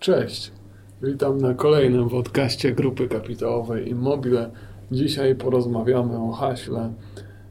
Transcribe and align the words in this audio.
Cześć, 0.00 0.52
witam 1.02 1.38
na 1.38 1.54
kolejnym 1.54 2.08
podcaście 2.08 2.72
Grupy 2.72 3.08
Kapitałowej 3.08 3.88
Immobile. 3.88 4.50
Dzisiaj 4.92 5.34
porozmawiamy 5.34 6.16
o 6.18 6.32
haśle, 6.32 6.92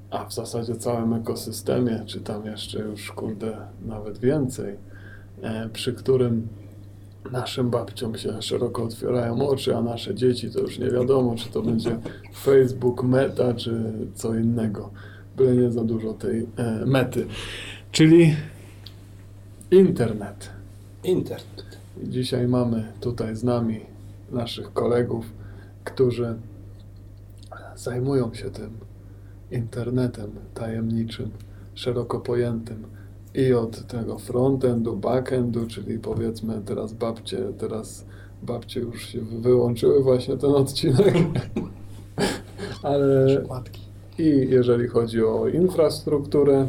a 0.10 0.26
w 0.26 0.34
zasadzie 0.34 0.76
całym 0.76 1.14
ekosystemie, 1.14 2.04
czy 2.06 2.22
tam 2.22 2.46
jeszcze 2.46 2.80
już, 2.80 3.12
kurde, 3.12 3.58
nawet 3.86 4.18
więcej, 4.18 4.76
e, 5.42 5.70
przy 5.74 5.94
którym 5.94 6.48
naszym 7.32 7.70
babciom 7.70 8.18
się 8.18 8.42
szeroko 8.42 8.84
otwierają 8.84 9.48
oczy, 9.48 9.76
a 9.76 9.82
nasze 9.82 10.16
dzieci 10.16 10.52
to 10.52 10.60
już 10.60 10.80
nie 10.80 10.90
wiadomo, 10.90 11.36
czy 11.36 11.50
to 11.50 11.62
będzie 11.62 12.00
Facebook, 12.44 13.04
Meta, 13.04 13.54
czy 13.54 13.94
co 14.16 14.36
innego. 14.36 14.90
Byle 15.38 15.56
nie 15.56 15.72
za 15.72 15.84
dużo 15.84 16.14
tej 16.14 16.48
e, 16.58 16.86
mety. 16.86 17.26
Czyli 17.92 18.36
internet. 19.72 20.50
Internet. 21.04 21.69
I 22.04 22.10
Dzisiaj 22.10 22.48
mamy 22.48 22.94
tutaj 23.00 23.36
z 23.36 23.44
nami 23.44 23.80
naszych 24.32 24.74
kolegów, 24.74 25.26
którzy 25.84 26.36
zajmują 27.76 28.34
się 28.34 28.50
tym 28.50 28.70
internetem 29.52 30.32
tajemniczym, 30.54 31.32
szeroko 31.76 32.20
pojętym 32.20 32.84
i 33.34 33.54
od 33.54 33.88
tego 33.88 34.20
frontendu, 34.20 34.98
backendu, 34.98 35.68
czyli 35.68 36.00
powiedzmy 36.00 36.62
teraz 36.66 36.94
babcie, 36.94 37.38
teraz 37.58 38.06
babcie 38.44 38.80
już 38.80 39.08
się 39.08 39.22
wyłączyły 39.22 40.04
właśnie 40.04 40.38
ten 40.38 40.52
odcinek, 40.52 41.14
ale 42.84 43.42
i 44.18 44.48
jeżeli 44.50 44.88
chodzi 44.88 45.24
o 45.24 45.48
infrastrukturę, 45.48 46.68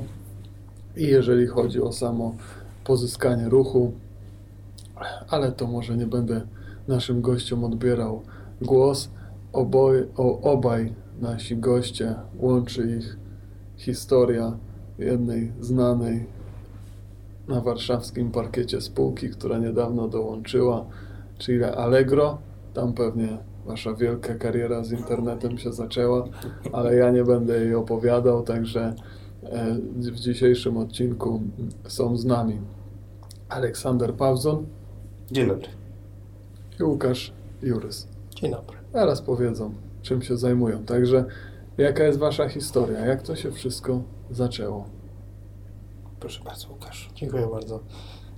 i 0.96 1.06
jeżeli 1.06 1.46
chodzi 1.46 1.80
o 1.80 1.92
samo 1.92 2.34
pozyskanie 2.84 3.48
ruchu, 3.48 3.92
ale 5.28 5.52
to 5.52 5.66
może 5.66 5.96
nie 5.96 6.06
będę 6.06 6.40
naszym 6.88 7.20
gościom 7.20 7.64
odbierał 7.64 8.22
głos. 8.62 9.10
Oboj, 9.52 10.08
o, 10.16 10.40
obaj 10.40 10.94
nasi 11.20 11.56
goście 11.56 12.14
łączy 12.38 12.96
ich 12.98 13.18
historia 13.76 14.58
jednej 14.98 15.52
znanej 15.60 16.26
na 17.48 17.60
warszawskim 17.60 18.30
parkiecie 18.30 18.80
spółki, 18.80 19.30
która 19.30 19.58
niedawno 19.58 20.08
dołączyła, 20.08 20.86
czyli 21.38 21.64
Allegro. 21.64 22.38
Tam 22.74 22.92
pewnie 22.92 23.38
wasza 23.66 23.94
wielka 23.94 24.34
kariera 24.34 24.84
z 24.84 24.92
internetem 24.92 25.58
się 25.58 25.72
zaczęła, 25.72 26.24
ale 26.72 26.94
ja 26.94 27.10
nie 27.10 27.24
będę 27.24 27.64
jej 27.64 27.74
opowiadał, 27.74 28.42
także 28.42 28.94
e, 29.42 29.74
w 29.94 30.14
dzisiejszym 30.14 30.76
odcinku 30.76 31.42
są 31.88 32.16
z 32.16 32.24
nami 32.24 32.58
Aleksander 33.48 34.14
Pawzon 34.14 34.66
Dzień 35.30 35.48
dobry. 35.48 35.68
i 36.80 36.82
Łukasz 36.82 37.32
Jurys. 37.62 38.08
Dzień 38.34 38.50
dobry. 38.50 38.76
Zaraz 38.92 39.22
powiedzą, 39.22 39.74
czym 40.02 40.22
się 40.22 40.36
zajmują. 40.36 40.84
Także 40.84 41.24
jaka 41.78 42.04
jest 42.04 42.18
wasza 42.18 42.48
historia? 42.48 42.98
Jak 43.06 43.22
to 43.22 43.36
się 43.36 43.52
wszystko 43.52 44.00
zaczęło? 44.30 44.84
Proszę 46.20 46.44
bardzo, 46.44 46.68
Łukasz. 46.68 47.10
Dziękuję 47.14 47.46
bardzo. 47.52 47.80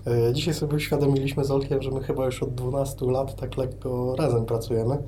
E, 0.07 0.33
Dzisiaj 0.33 0.55
sobie 0.55 0.77
uświadomiliśmy 0.77 1.45
z 1.45 1.51
Olkiem, 1.51 1.83
że 1.83 1.91
my 1.91 2.03
chyba 2.03 2.27
już 2.27 2.43
od 2.43 2.55
12 2.55 3.07
lat 3.07 3.37
tak 3.37 3.57
lekko 3.57 4.15
razem 4.19 4.45
pracujemy. 4.47 4.99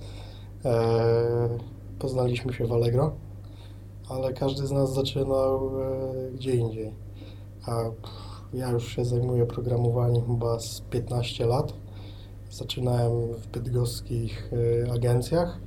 E, 0.65 1.59
Poznaliśmy 1.99 2.53
się 2.53 2.67
w 2.67 2.73
Allegro, 2.73 3.13
ale 4.09 4.33
każdy 4.33 4.67
z 4.67 4.71
nas 4.73 4.95
zaczynał 4.95 5.71
e, 5.83 6.31
gdzie 6.35 6.55
indziej. 6.57 6.93
A 7.67 7.81
ja 8.55 8.71
już 8.71 8.89
się 8.89 9.05
zajmuję 9.05 9.47
programowaniem 9.47 10.27
chyba 10.27 10.61
z 10.61 10.81
15 10.81 11.47
lat. 11.47 11.73
Zaczynałem 12.51 13.13
w 13.33 13.47
bydgoskich 13.47 14.51
e, 14.87 14.93
agencjach. 14.93 15.59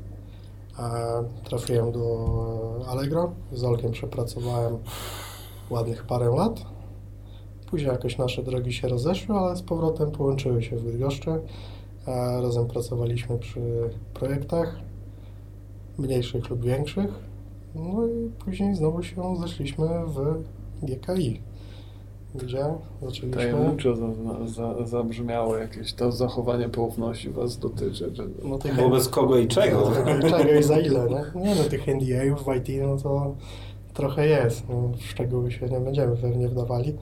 Trafiłem 1.43 1.91
do 1.91 2.85
Allegro. 2.87 3.31
Z 3.53 3.63
Olkiem 3.63 3.91
przepracowałem 3.91 4.77
ładnych 5.69 6.05
parę 6.05 6.29
lat. 6.35 6.61
Później 7.69 7.91
jakoś 7.91 8.17
nasze 8.17 8.43
drogi 8.43 8.73
się 8.73 8.87
rozeszły, 8.87 9.35
ale 9.35 9.55
z 9.55 9.61
powrotem 9.61 10.11
połączyły 10.11 10.63
się 10.63 10.77
w 10.77 10.83
Bydgoszczy. 10.83 11.41
Razem 12.41 12.67
pracowaliśmy 12.67 13.39
przy 13.39 13.61
projektach, 14.13 14.79
mniejszych 15.97 16.49
lub 16.49 16.61
większych. 16.61 17.09
No 17.75 18.07
i 18.07 18.29
później 18.45 18.75
znowu 18.75 19.03
się 19.03 19.35
zeszliśmy 19.41 19.87
w 19.87 20.43
GKI, 20.83 21.41
gdzie 22.37 22.65
zaczęliśmy... 23.01 23.41
Tajemniczo 23.41 23.95
za, 23.95 24.07
za, 24.47 24.85
zabrzmiało 24.85 25.57
jakieś 25.57 25.93
to 25.93 26.11
zachowanie 26.11 26.69
poufności 26.69 27.29
was 27.29 27.57
dotyczy. 27.57 28.15
Że... 28.15 28.23
No 28.43 28.57
tych 28.57 28.75
Wobec 28.75 29.09
kogo 29.09 29.37
i 29.37 29.47
czego? 29.47 29.91
Czego 30.29 30.53
i 30.59 30.63
za 30.63 30.79
ile, 30.79 31.09
nie? 31.09 31.41
Nie 31.41 31.55
no, 31.55 31.63
tych 31.63 31.87
NDA-ów 31.87 32.45
w 32.45 32.55
IT, 32.55 32.81
no 32.81 32.97
to 32.97 33.35
trochę 33.93 34.27
jest. 34.27 34.69
No, 34.69 34.91
w 34.97 35.01
szczegóły 35.01 35.51
się 35.51 35.65
nie 35.65 35.79
będziemy 35.79 36.17
pewnie 36.17 36.47
wdawali. 36.47 36.97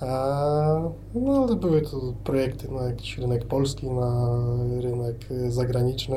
A, 0.00 0.90
no 1.14 1.44
ale 1.44 1.56
były 1.56 1.82
to 1.82 2.00
projekty 2.24 2.72
na 2.72 2.82
jakiś 2.82 3.18
rynek 3.18 3.44
polski, 3.44 3.90
na 3.90 4.38
rynek 4.80 5.16
zagraniczny. 5.48 6.16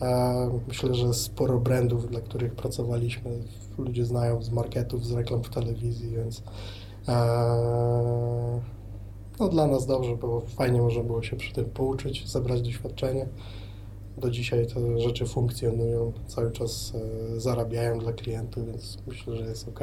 A, 0.00 0.34
myślę, 0.68 0.94
że 0.94 1.14
sporo 1.14 1.58
brandów, 1.58 2.10
dla 2.10 2.20
których 2.20 2.54
pracowaliśmy, 2.54 3.30
ludzie 3.78 4.04
znają 4.04 4.42
z 4.42 4.50
marketów, 4.50 5.06
z 5.06 5.12
reklam 5.12 5.42
w 5.42 5.50
telewizji, 5.50 6.10
więc 6.10 6.42
no, 9.40 9.48
dla 9.48 9.66
nas 9.66 9.86
dobrze 9.86 10.16
było, 10.16 10.40
fajnie 10.40 10.82
można 10.82 11.02
było 11.02 11.22
się 11.22 11.36
przy 11.36 11.52
tym 11.52 11.64
pouczyć, 11.64 12.28
zebrać 12.28 12.62
doświadczenie 12.62 13.26
do 14.18 14.30
dzisiaj 14.30 14.66
te 14.66 15.00
rzeczy 15.00 15.26
funkcjonują, 15.26 16.12
cały 16.26 16.52
czas 16.52 16.92
e, 17.36 17.40
zarabiają 17.40 17.98
dla 17.98 18.12
klientów, 18.12 18.66
więc 18.66 18.98
myślę, 19.06 19.36
że 19.36 19.44
jest 19.44 19.68
ok. 19.68 19.80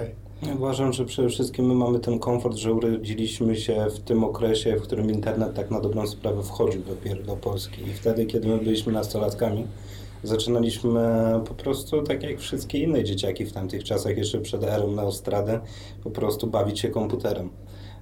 Uważam, 0.56 0.94
że 0.94 1.06
przede 1.06 1.30
wszystkim 1.30 1.66
my 1.66 1.76
mamy 1.76 2.00
ten 2.00 2.20
komfort, 2.20 2.56
że 2.56 2.74
urodziliśmy 2.74 3.56
się 3.56 3.88
w 3.90 4.00
tym 4.00 4.24
okresie, 4.24 4.76
w 4.76 4.82
którym 4.82 5.12
internet 5.12 5.54
tak 5.54 5.72
na 5.72 5.80
dobrą 5.80 6.08
sprawę 6.08 6.44
wchodził 6.44 6.82
dopiero 6.82 7.24
do 7.24 7.36
Polski. 7.36 7.88
I 7.88 7.94
wtedy, 7.94 8.26
kiedy 8.26 8.48
my 8.48 8.58
byliśmy 8.58 8.94
nastolatkami, 8.94 9.68
zaczynaliśmy 10.24 11.02
po 11.48 11.54
prostu, 11.54 12.02
tak 12.02 12.24
jak 12.24 12.40
wszystkie 12.40 12.80
inne 12.80 13.04
dzieciaki 13.04 13.46
w 13.46 13.54
tamtych 13.54 13.84
czasach, 13.84 14.18
jeszcze 14.18 14.40
przed 14.40 14.64
erą 14.64 14.92
Neostrady, 14.92 15.60
po 16.04 16.12
prostu 16.12 16.48
bawić 16.48 16.80
się 16.80 16.90
komputerem. 16.90 17.50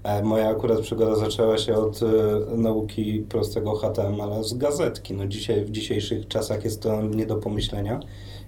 E, 0.03 0.23
Moja 0.23 0.49
akurat 0.49 0.79
przygoda 0.79 1.15
zaczęła 1.15 1.57
się 1.57 1.75
od 1.75 1.99
e, 2.03 2.05
nauki 2.57 3.25
prostego 3.29 3.75
HTML 3.75 4.43
z 4.43 4.53
gazetki. 4.53 5.13
No 5.13 5.27
dzisiaj, 5.27 5.65
w 5.65 5.71
dzisiejszych 5.71 6.27
czasach 6.27 6.63
jest 6.63 6.81
to 6.81 7.01
nie 7.01 7.25
do 7.25 7.35
pomyślenia 7.35 7.99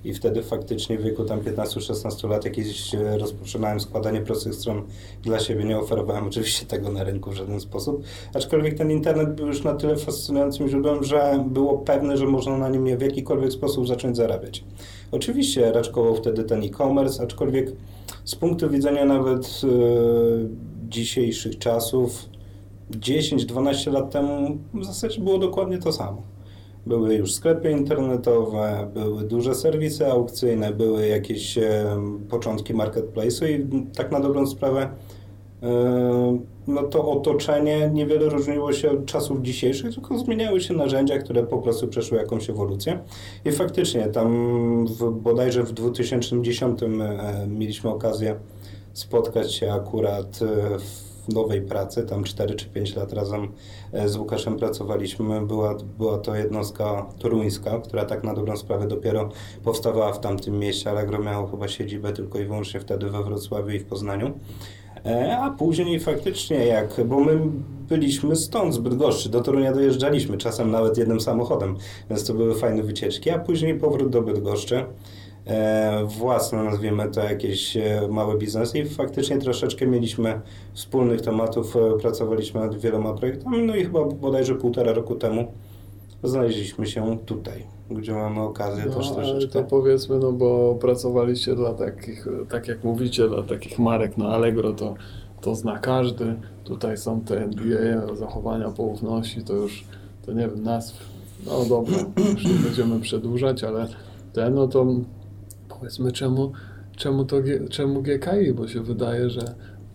i 0.04 0.14
wtedy 0.14 0.44
faktycznie 0.44 0.98
w 0.98 1.02
wieku 1.02 1.24
tam 1.24 1.40
15-16 1.40 2.30
lat 2.30 2.46
jakieś 2.46 2.96
e, 2.96 3.18
rozpoczynałem 3.18 3.80
składanie 3.80 4.22
prostych 4.22 4.56
stron 4.56 4.82
dla 5.24 5.40
siebie. 5.40 5.64
Nie 5.64 5.78
oferowałem 5.78 6.28
oczywiście 6.34 6.66
tego 6.66 6.92
na 6.92 7.04
rynku 7.04 7.32
w 7.32 7.34
żaden 7.34 7.60
sposób, 7.60 8.04
aczkolwiek 8.34 8.78
ten 8.78 8.92
internet 8.92 9.36
był 9.36 9.48
już 9.48 9.64
na 9.64 9.74
tyle 9.74 9.96
fascynującym 9.96 10.68
źródłem, 10.68 11.04
że 11.04 11.46
było 11.48 11.78
pewne, 11.78 12.18
że 12.18 12.26
można 12.26 12.58
na 12.58 12.70
nim 12.70 12.98
w 12.98 13.02
jakikolwiek 13.02 13.52
sposób 13.52 13.88
zacząć 13.88 14.18
zarabiać. 14.18 14.64
Oczywiście 15.12 15.72
raczkował 15.72 16.16
wtedy 16.16 16.44
ten 16.44 16.64
e-commerce, 16.64 17.24
aczkolwiek 17.24 17.72
z 18.26 18.36
punktu 18.36 18.70
widzenia 18.70 19.06
nawet 19.06 19.62
e, 19.64 19.68
dzisiejszych 20.90 21.58
czasów, 21.58 22.26
10-12 22.92 23.92
lat 23.92 24.12
temu 24.12 24.58
w 24.74 24.86
zasadzie 24.86 25.22
było 25.22 25.38
dokładnie 25.38 25.78
to 25.78 25.94
samo. 25.94 26.33
Były 26.86 27.16
już 27.16 27.34
sklepy 27.34 27.72
internetowe, 27.72 28.92
były 28.94 29.24
duże 29.24 29.56
serwisy 29.56 30.08
aukcyjne, 30.08 30.74
były 30.74 31.08
jakieś 31.08 31.58
e, 31.58 31.86
początki 32.30 32.74
marketplace'u 32.74 33.50
i 33.50 33.86
tak 33.96 34.12
na 34.12 34.20
dobrą 34.20 34.48
sprawę 34.48 34.90
e, 35.64 36.54
no 36.68 36.84
to 36.84 37.12
otoczenie 37.12 37.90
niewiele 37.94 38.30
różniło 38.30 38.74
się 38.74 38.92
od 38.92 39.06
czasów 39.06 39.42
dzisiejszych, 39.42 39.94
tylko 39.96 40.18
zmieniały 40.18 40.62
się 40.62 40.74
narzędzia, 40.74 41.18
które 41.18 41.44
po 41.44 41.58
prostu 41.58 41.88
przeszły 41.88 42.18
jakąś 42.18 42.50
ewolucję. 42.50 43.00
I 43.46 43.52
faktycznie 43.52 44.08
tam 44.08 44.86
w, 44.86 45.12
bodajże 45.12 45.64
w 45.64 45.72
2010 45.72 46.84
e, 46.84 46.88
mieliśmy 47.48 47.90
okazję 47.90 48.36
spotkać 48.94 49.54
się 49.54 49.74
akurat 49.74 50.40
e, 50.42 50.78
nowej 51.28 51.62
pracy, 51.62 52.04
tam 52.04 52.24
4 52.24 52.56
czy 52.56 52.66
5 52.66 52.96
lat 52.96 53.14
razem 53.14 53.48
e, 53.94 54.10
z 54.10 54.16
Łukaszem 54.16 54.58
pracowaliśmy. 54.58 55.42
Była, 55.42 55.76
była 55.98 56.18
to 56.18 56.36
jednostka 56.36 57.06
toruńska, 57.20 57.80
która 57.80 58.06
tak 58.06 58.24
na 58.24 58.34
dobrą 58.34 58.58
sprawę 58.58 58.88
dopiero 58.88 59.30
powstawała 59.64 60.14
w 60.14 60.20
tamtym 60.20 60.60
mieście. 60.60 60.90
Allegro 60.90 61.20
miało 61.20 61.48
chyba 61.48 61.68
siedzibę 61.68 62.14
tylko 62.14 62.40
i 62.40 62.46
wyłącznie 62.46 62.80
wtedy 62.80 63.10
we 63.10 63.24
Wrocławiu 63.24 63.70
i 63.70 63.80
w 63.80 63.86
Poznaniu. 63.86 64.32
E, 65.06 65.38
A 65.38 65.50
później 65.50 66.00
faktycznie 66.00 66.66
jak, 66.66 67.02
bo 67.06 67.20
my 67.20 67.40
byliśmy 67.90 68.36
stąd 68.36 68.74
z 68.74 68.78
Bydgoszczy, 68.78 69.30
do 69.30 69.42
Torunia 69.42 69.74
dojeżdżaliśmy, 69.74 70.38
czasem 70.38 70.72
nawet 70.72 70.98
jednym 70.98 71.22
samochodem, 71.22 71.76
więc 72.10 72.28
to 72.28 72.34
były 72.34 72.56
fajne 72.56 72.84
wycieczki, 72.84 73.30
a 73.30 73.40
później 73.40 73.80
powrót 73.80 74.10
do 74.10 74.22
Bydgoszczy, 74.22 74.86
własne 76.06 76.64
nazwijmy 76.64 77.10
to 77.12 77.24
jakieś 77.24 77.78
e, 77.78 78.08
małe 78.10 78.38
biznesy 78.38 78.80
i 78.80 78.86
faktycznie 78.86 79.38
troszeczkę 79.38 79.88
mieliśmy 79.88 80.42
wspólnych 80.74 81.22
tematów, 81.22 81.76
e, 81.76 81.98
pracowaliśmy 82.02 82.60
nad 82.60 82.76
wieloma 82.76 83.14
projektami, 83.14 83.62
no 83.62 83.76
i 83.76 83.84
chyba 83.84 84.06
bodajże 84.06 84.56
półtora 84.56 84.94
roku 84.94 85.16
temu 85.16 85.52
znaleźliśmy 86.24 86.88
się 86.88 87.18
tutaj, 87.26 87.64
gdzie 87.92 88.14
mamy 88.14 88.42
okazję 88.42 88.84
też 88.84 89.10
No, 89.10 89.16
ale 89.16 89.26
troszeczkę. 89.26 89.52
to 89.52 89.64
powiedzmy, 89.64 90.20
no 90.20 90.32
bo 90.32 90.76
pracowaliście 90.76 91.56
dla 91.56 91.74
takich, 91.74 92.28
tak 92.50 92.68
jak 92.68 92.84
mówicie, 92.84 93.28
dla 93.28 93.44
takich 93.44 93.80
marek, 93.80 94.18
no 94.18 94.28
Allegro 94.28 94.74
to, 94.74 94.94
to 95.42 95.56
zna 95.56 95.80
każdy. 95.80 96.36
Tutaj 96.64 96.98
są 96.98 97.22
te 97.22 97.44
NBA, 97.44 98.16
zachowania 98.16 98.70
poufności, 98.70 99.42
to 99.42 99.54
już, 99.54 99.86
to 100.26 100.34
nie 100.34 100.48
wiem, 100.48 100.64
nazw, 100.64 100.96
no 101.46 101.66
dobra, 101.66 101.98
już 102.34 102.46
nie 102.46 102.54
będziemy 102.54 103.00
przedłużać, 103.00 103.64
ale 103.64 103.88
ten, 104.34 104.54
no 104.54 104.68
to 104.68 104.86
powiedzmy 105.84 106.12
czemu, 106.12 106.52
czemu 106.96 107.26
to, 107.26 107.36
czemu 107.70 108.02
GKI, 108.02 108.54
bo 108.54 108.68
się 108.68 108.82
wydaje, 108.84 109.30
że 109.30 109.42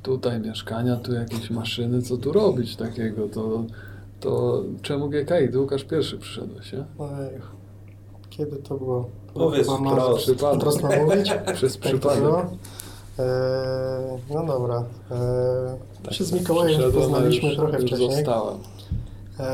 tutaj 0.03 0.41
mieszkania, 0.41 0.97
tu 0.97 1.13
jakieś 1.13 1.51
maszyny, 1.51 2.03
co 2.03 2.17
tu 2.17 2.33
robić 2.33 2.77
takiego, 2.77 3.29
to, 3.29 3.65
to 4.21 4.63
czemu 4.83 5.09
GKI? 5.09 5.49
Ty 5.53 5.59
Łukasz 5.61 5.85
pierwszy 5.85 6.19
przyszedłeś, 6.19 6.73
nie? 6.73 6.85
Ojej, 6.99 7.31
Kiedy 8.31 8.57
to 8.57 8.77
było? 8.77 9.09
Powiedz 9.35 9.67
wprost. 9.69 10.23
Przypadek. 10.23 10.61
Wprost 10.61 10.83
mam 10.83 11.05
mówić? 11.05 11.33
Przez 11.55 11.73
Tak 11.79 11.83
przypadek. 11.83 12.23
było? 12.23 12.39
Eee, 12.39 14.19
no 14.35 14.47
dobra. 14.47 14.85
Eee, 15.11 15.17
Tak, 16.03 16.15
się 16.15 16.25
z 16.25 16.33
Mikołajem 16.33 16.93
poznaliśmy 16.93 17.49
już- 17.49 17.59
trochę 17.59 17.77
już 17.81 17.87
wcześniej. 17.87 18.17
Zostałem. 18.17 18.59
Eee, 19.41 19.47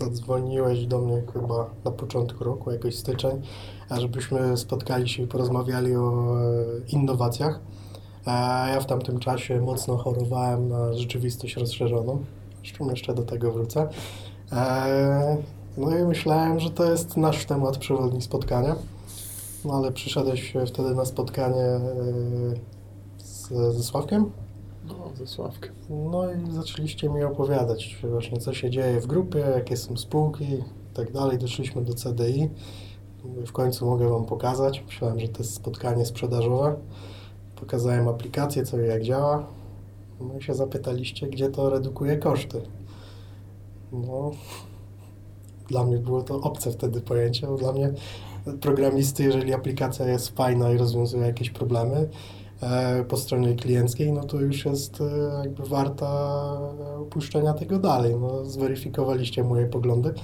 zadzwoniłeś 0.00 0.86
do 0.86 0.98
mnie 0.98 1.22
chyba 1.32 1.70
na 1.84 1.90
początku 1.90 2.44
roku, 2.44 2.70
jakoś 2.70 2.96
styczeń, 2.96 3.42
żebyśmy 3.90 4.56
spotkali 4.56 5.08
się 5.08 5.22
i 5.22 5.26
porozmawiali 5.26 5.96
o 5.96 6.36
e, 6.40 6.54
innowacjach. 6.88 7.60
A 8.24 8.66
ja 8.72 8.80
w 8.80 8.86
tamtym 8.86 9.18
czasie 9.18 9.60
mocno 9.60 9.96
chorowałem 9.96 10.68
na 10.68 10.92
rzeczywistość 10.92 11.56
rozszerzoną. 11.56 12.24
Zresztą 12.58 12.90
jeszcze 12.90 13.14
do 13.14 13.22
tego 13.22 13.52
wrócę. 13.52 13.88
Eee, 14.52 15.36
no 15.76 15.98
i 15.98 16.04
myślałem, 16.04 16.60
że 16.60 16.70
to 16.70 16.90
jest 16.90 17.16
nasz 17.16 17.44
temat 17.44 17.78
przewodni 17.78 18.22
spotkania. 18.22 18.76
No 19.64 19.74
ale 19.74 19.92
przyszedłeś 19.92 20.54
wtedy 20.66 20.94
na 20.94 21.04
spotkanie 21.04 21.64
e, 21.64 21.80
z, 23.18 23.48
ze 23.76 23.82
Sławkiem. 23.82 24.30
No, 24.98 25.26
ze. 25.26 25.48
No 25.90 26.32
i 26.32 26.52
zaczęliście 26.52 27.08
mi 27.08 27.24
opowiadać 27.24 27.98
właśnie, 28.10 28.38
co 28.38 28.54
się 28.54 28.70
dzieje 28.70 29.00
w 29.00 29.06
grupie, 29.06 29.38
jakie 29.38 29.76
są 29.76 29.96
spółki 29.96 30.44
i 30.44 30.94
tak 30.94 31.12
dalej. 31.12 31.38
Doszliśmy 31.38 31.82
do 31.82 31.94
CDI. 31.94 32.50
W 33.46 33.52
końcu 33.52 33.86
mogę 33.86 34.08
Wam 34.08 34.24
pokazać. 34.24 34.82
Myślałem, 34.86 35.20
że 35.20 35.28
to 35.28 35.38
jest 35.38 35.54
spotkanie 35.54 36.06
sprzedażowe. 36.06 36.76
Pokazałem 37.56 38.08
aplikację, 38.08 38.64
co 38.64 38.80
i 38.80 38.86
jak 38.86 39.02
działa. 39.02 39.46
No 40.20 40.38
i 40.38 40.42
się 40.42 40.54
zapytaliście, 40.54 41.26
gdzie 41.26 41.48
to 41.48 41.70
redukuje 41.70 42.16
koszty. 42.16 42.60
No, 43.92 44.30
dla 45.68 45.84
mnie 45.84 45.98
było 45.98 46.22
to 46.22 46.40
obce 46.40 46.72
wtedy 46.72 47.00
pojęcie, 47.00 47.46
bo 47.46 47.56
dla 47.56 47.72
mnie 47.72 47.92
programisty, 48.60 49.22
jeżeli 49.22 49.54
aplikacja 49.54 50.08
jest 50.08 50.36
fajna 50.36 50.72
i 50.72 50.76
rozwiązuje 50.76 51.26
jakieś 51.26 51.50
problemy, 51.50 52.08
po 53.08 53.16
stronie 53.16 53.54
klienckiej, 53.54 54.12
no 54.12 54.24
to 54.24 54.40
już 54.40 54.64
jest 54.64 55.00
e, 55.00 55.04
jakby 55.44 55.62
warta 55.62 56.08
opuszczenia 57.00 57.54
tego 57.54 57.78
dalej. 57.78 58.16
No, 58.20 58.44
zweryfikowaliście 58.44 59.44
moje 59.44 59.66
poglądy. 59.66 60.14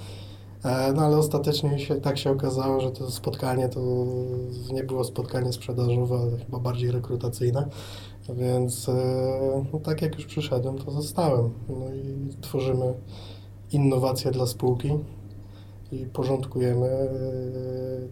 E, 0.65 0.93
No 0.93 1.03
ale 1.03 1.17
ostatecznie 1.17 1.79
się, 1.79 1.95
tak 1.95 2.19
się 2.19 2.31
okazało, 2.31 2.81
że 2.81 2.91
to 2.91 3.11
spotkanie 3.11 3.69
to 3.69 3.81
nie 4.73 4.85
było 4.85 5.05
spotkanie 5.05 5.53
sprzedażowe, 5.53 6.19
ale 6.19 6.39
chyba 6.39 6.59
bardziej 6.59 6.91
rekrutacyjne. 6.91 7.69
Więc 8.35 8.89
e, 8.89 8.93
no, 9.73 9.79
tak 9.81 10.03
jak 10.03 10.15
już 10.15 10.27
przyszedłem, 10.27 10.79
to 10.79 10.91
zostałem. 10.91 11.51
No 11.69 11.95
i 11.95 12.37
tworzymy 12.41 12.95
innowacje 13.73 14.31
dla 14.31 14.47
spółki 14.47 14.91
i 15.93 16.07
porządkujemy 16.07 16.87
e, 16.87 17.09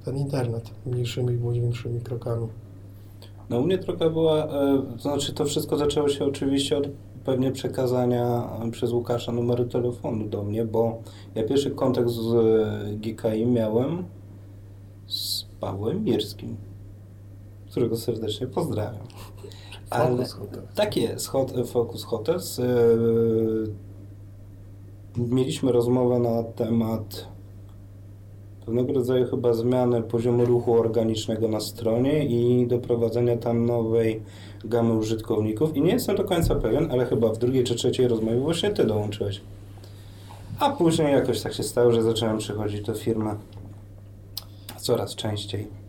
ten 0.04 0.16
internet 0.16 0.70
mniejszymi 0.86 1.36
bądź 1.36 1.60
większymi 1.60 2.00
krokami. 2.00 2.48
No 3.50 3.58
u 3.58 3.62
mnie 3.66 3.78
trochę 3.78 4.10
była, 4.10 4.46
e, 4.46 4.82
to 4.96 5.02
znaczy 5.02 5.32
to 5.34 5.44
wszystko 5.44 5.76
zaczęło 5.76 6.08
się 6.08 6.24
oczywiście 6.24 6.78
od 6.78 6.86
pewnie 7.24 7.52
przekazania 7.52 8.50
e, 8.64 8.70
przez 8.70 8.92
Łukasza 8.92 9.32
numeru 9.32 9.64
telefonu 9.64 10.28
do 10.28 10.42
mnie, 10.42 10.64
bo 10.64 11.02
ja 11.34 11.44
pierwszy 11.44 11.70
kontakt 11.70 12.08
z 12.08 12.34
e, 12.34 12.96
GKI 12.96 13.46
miałem 13.46 14.04
z 15.06 15.44
Pawłem 15.60 16.04
Mirskim, 16.04 16.56
którego 17.70 17.96
serdecznie 17.96 18.46
pozdrawiam. 18.46 19.06
Ale, 19.90 20.24
tak 20.74 20.96
jest, 20.96 21.26
Hot, 21.28 21.52
Focus 21.66 22.04
Hotels. 22.04 22.60
Mieliśmy 25.16 25.72
rozmowę 25.72 26.18
na 26.18 26.42
temat 26.42 27.33
pewnego 28.66 28.92
rodzaju 28.92 29.26
chyba 29.26 29.52
zmiany 29.52 30.02
poziomu 30.02 30.44
ruchu 30.44 30.74
organicznego 30.74 31.48
na 31.48 31.60
stronie 31.60 32.24
i 32.24 32.66
doprowadzenia 32.66 33.36
tam 33.36 33.66
nowej 33.66 34.22
gamy 34.64 34.94
użytkowników. 34.94 35.76
I 35.76 35.82
nie 35.82 35.92
jestem 35.92 36.16
do 36.16 36.24
końca 36.24 36.54
pewien, 36.54 36.90
ale 36.90 37.06
chyba 37.06 37.28
w 37.28 37.38
drugiej 37.38 37.64
czy 37.64 37.74
trzeciej 37.74 38.08
rozmowie 38.08 38.36
właśnie 38.36 38.70
Ty 38.70 38.84
dołączyłeś. 38.84 39.40
A 40.58 40.70
później 40.70 41.12
jakoś 41.12 41.40
tak 41.40 41.54
się 41.54 41.62
stało, 41.62 41.92
że 41.92 42.02
zacząłem 42.02 42.38
przychodzić 42.38 42.80
do 42.80 42.94
firmy 42.94 43.30
coraz 44.76 45.14
częściej. 45.14 45.83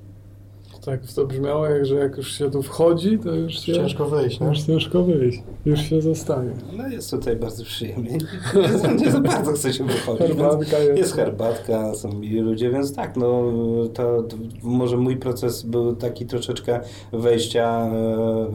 Tak 0.85 0.99
to 1.15 1.25
brzmiało, 1.27 1.65
jak, 1.65 1.85
że 1.85 1.95
jak 1.95 2.17
już 2.17 2.31
się 2.31 2.51
tu 2.51 2.61
wchodzi, 2.61 3.19
to 3.19 3.35
już 3.35 3.59
się... 3.59 3.73
Ciężko 3.73 4.05
wyjść, 4.05 4.39
nie? 4.39 4.47
Już 4.47 4.61
ciężko 4.61 5.03
wyjść. 5.03 5.43
Już 5.65 5.79
się 5.79 6.01
zostaje. 6.01 6.53
No 6.77 6.87
jest 6.87 7.11
tutaj 7.11 7.35
bardzo 7.35 7.63
przyjemnie. 7.63 8.17
Nie 8.99 9.11
za 9.11 9.19
bardzo 9.19 9.51
chce 9.51 9.73
się 9.73 9.83
wychodzić. 9.83 10.27
Herbatka 10.27 10.79
jest. 10.79 10.97
Jest 10.97 11.15
herbatka, 11.15 11.95
są 11.95 12.13
mili 12.13 12.39
ludzie, 12.39 12.69
więc 12.69 12.95
tak, 12.95 13.17
no 13.17 13.51
to, 13.93 14.23
to 14.23 14.37
może 14.63 14.97
mój 14.97 15.17
proces 15.17 15.63
był 15.63 15.95
taki 15.95 16.25
troszeczkę 16.25 16.79
wejścia, 17.13 17.87
e, 17.93 18.51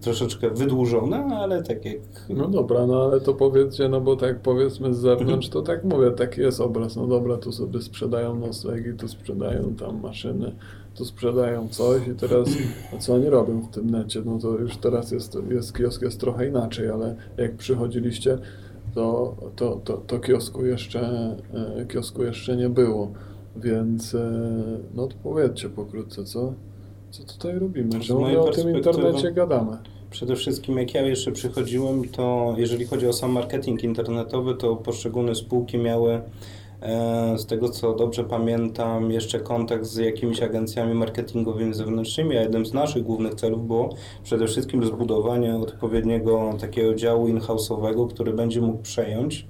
troszeczkę 0.00 0.50
wydłużony, 0.50 1.16
ale 1.16 1.62
tak 1.62 1.84
jak... 1.84 1.98
No 2.28 2.48
dobra, 2.48 2.86
no 2.86 3.02
ale 3.02 3.20
to 3.20 3.34
powiedzcie, 3.34 3.88
no 3.88 4.00
bo 4.00 4.16
tak 4.16 4.40
powiedzmy 4.40 4.94
z 4.94 4.98
zewnątrz, 4.98 5.48
to 5.48 5.62
tak 5.62 5.84
mówię, 5.84 6.10
taki 6.10 6.40
jest 6.40 6.60
obraz. 6.60 6.96
No 6.96 7.06
dobra, 7.06 7.36
tu 7.36 7.52
sobie 7.52 7.82
sprzedają 7.82 8.34
noclegi, 8.34 8.94
tu 8.98 9.08
sprzedają 9.08 9.74
tam 9.74 10.00
maszyny, 10.00 10.52
tu 10.94 11.04
sprzedają 11.04 11.63
coś 11.68 12.08
i 12.08 12.14
teraz, 12.14 12.48
a 12.94 12.98
co 12.98 13.14
oni 13.14 13.28
robią 13.28 13.60
w 13.60 13.70
tym 13.70 13.90
necie? 13.90 14.22
No 14.24 14.38
to 14.38 14.58
już 14.58 14.76
teraz 14.76 15.10
jest, 15.10 15.38
jest 15.50 15.76
kiosk 15.76 16.02
jest 16.02 16.20
trochę 16.20 16.48
inaczej, 16.48 16.88
ale 16.88 17.16
jak 17.36 17.56
przychodziliście, 17.56 18.38
to, 18.94 19.36
to, 19.56 19.80
to, 19.84 19.96
to 19.96 20.18
kiosku 20.18 20.66
jeszcze, 20.66 21.00
e, 21.80 21.86
kiosku 21.86 22.22
jeszcze 22.22 22.56
nie 22.56 22.68
było. 22.68 23.12
Więc 23.56 24.14
e, 24.14 24.50
no 24.94 25.06
to 25.06 25.16
powiedzcie 25.22 25.68
pokrótce, 25.68 26.24
co, 26.24 26.54
co 27.10 27.22
tutaj 27.24 27.58
robimy? 27.58 27.90
Mojej 28.10 28.36
my 28.36 28.42
o 28.42 28.50
tym 28.50 28.76
internecie 28.76 29.32
gadamy? 29.32 29.76
Przede 30.10 30.36
wszystkim 30.36 30.78
jak 30.78 30.94
ja 30.94 31.02
jeszcze 31.02 31.32
przychodziłem, 31.32 32.08
to 32.08 32.54
jeżeli 32.58 32.86
chodzi 32.86 33.06
o 33.06 33.12
sam 33.12 33.32
marketing 33.32 33.84
internetowy, 33.84 34.54
to 34.54 34.76
poszczególne 34.76 35.34
spółki 35.34 35.78
miały 35.78 36.20
z 37.36 37.46
tego 37.46 37.68
co 37.68 37.94
dobrze 37.94 38.24
pamiętam, 38.24 39.10
jeszcze 39.10 39.40
kontakt 39.40 39.84
z 39.84 39.96
jakimiś 39.96 40.42
agencjami 40.42 40.94
marketingowymi 40.94 41.74
zewnętrznymi, 41.74 42.36
a 42.36 42.40
jednym 42.40 42.66
z 42.66 42.74
naszych 42.74 43.02
głównych 43.02 43.34
celów 43.34 43.66
było 43.66 43.94
przede 44.22 44.46
wszystkim 44.46 44.84
zbudowanie 44.84 45.56
odpowiedniego 45.56 46.54
takiego 46.60 46.94
działu 46.94 47.28
in-house'owego, 47.28 48.08
który 48.08 48.32
będzie 48.32 48.60
mógł 48.60 48.82
przejąć 48.82 49.46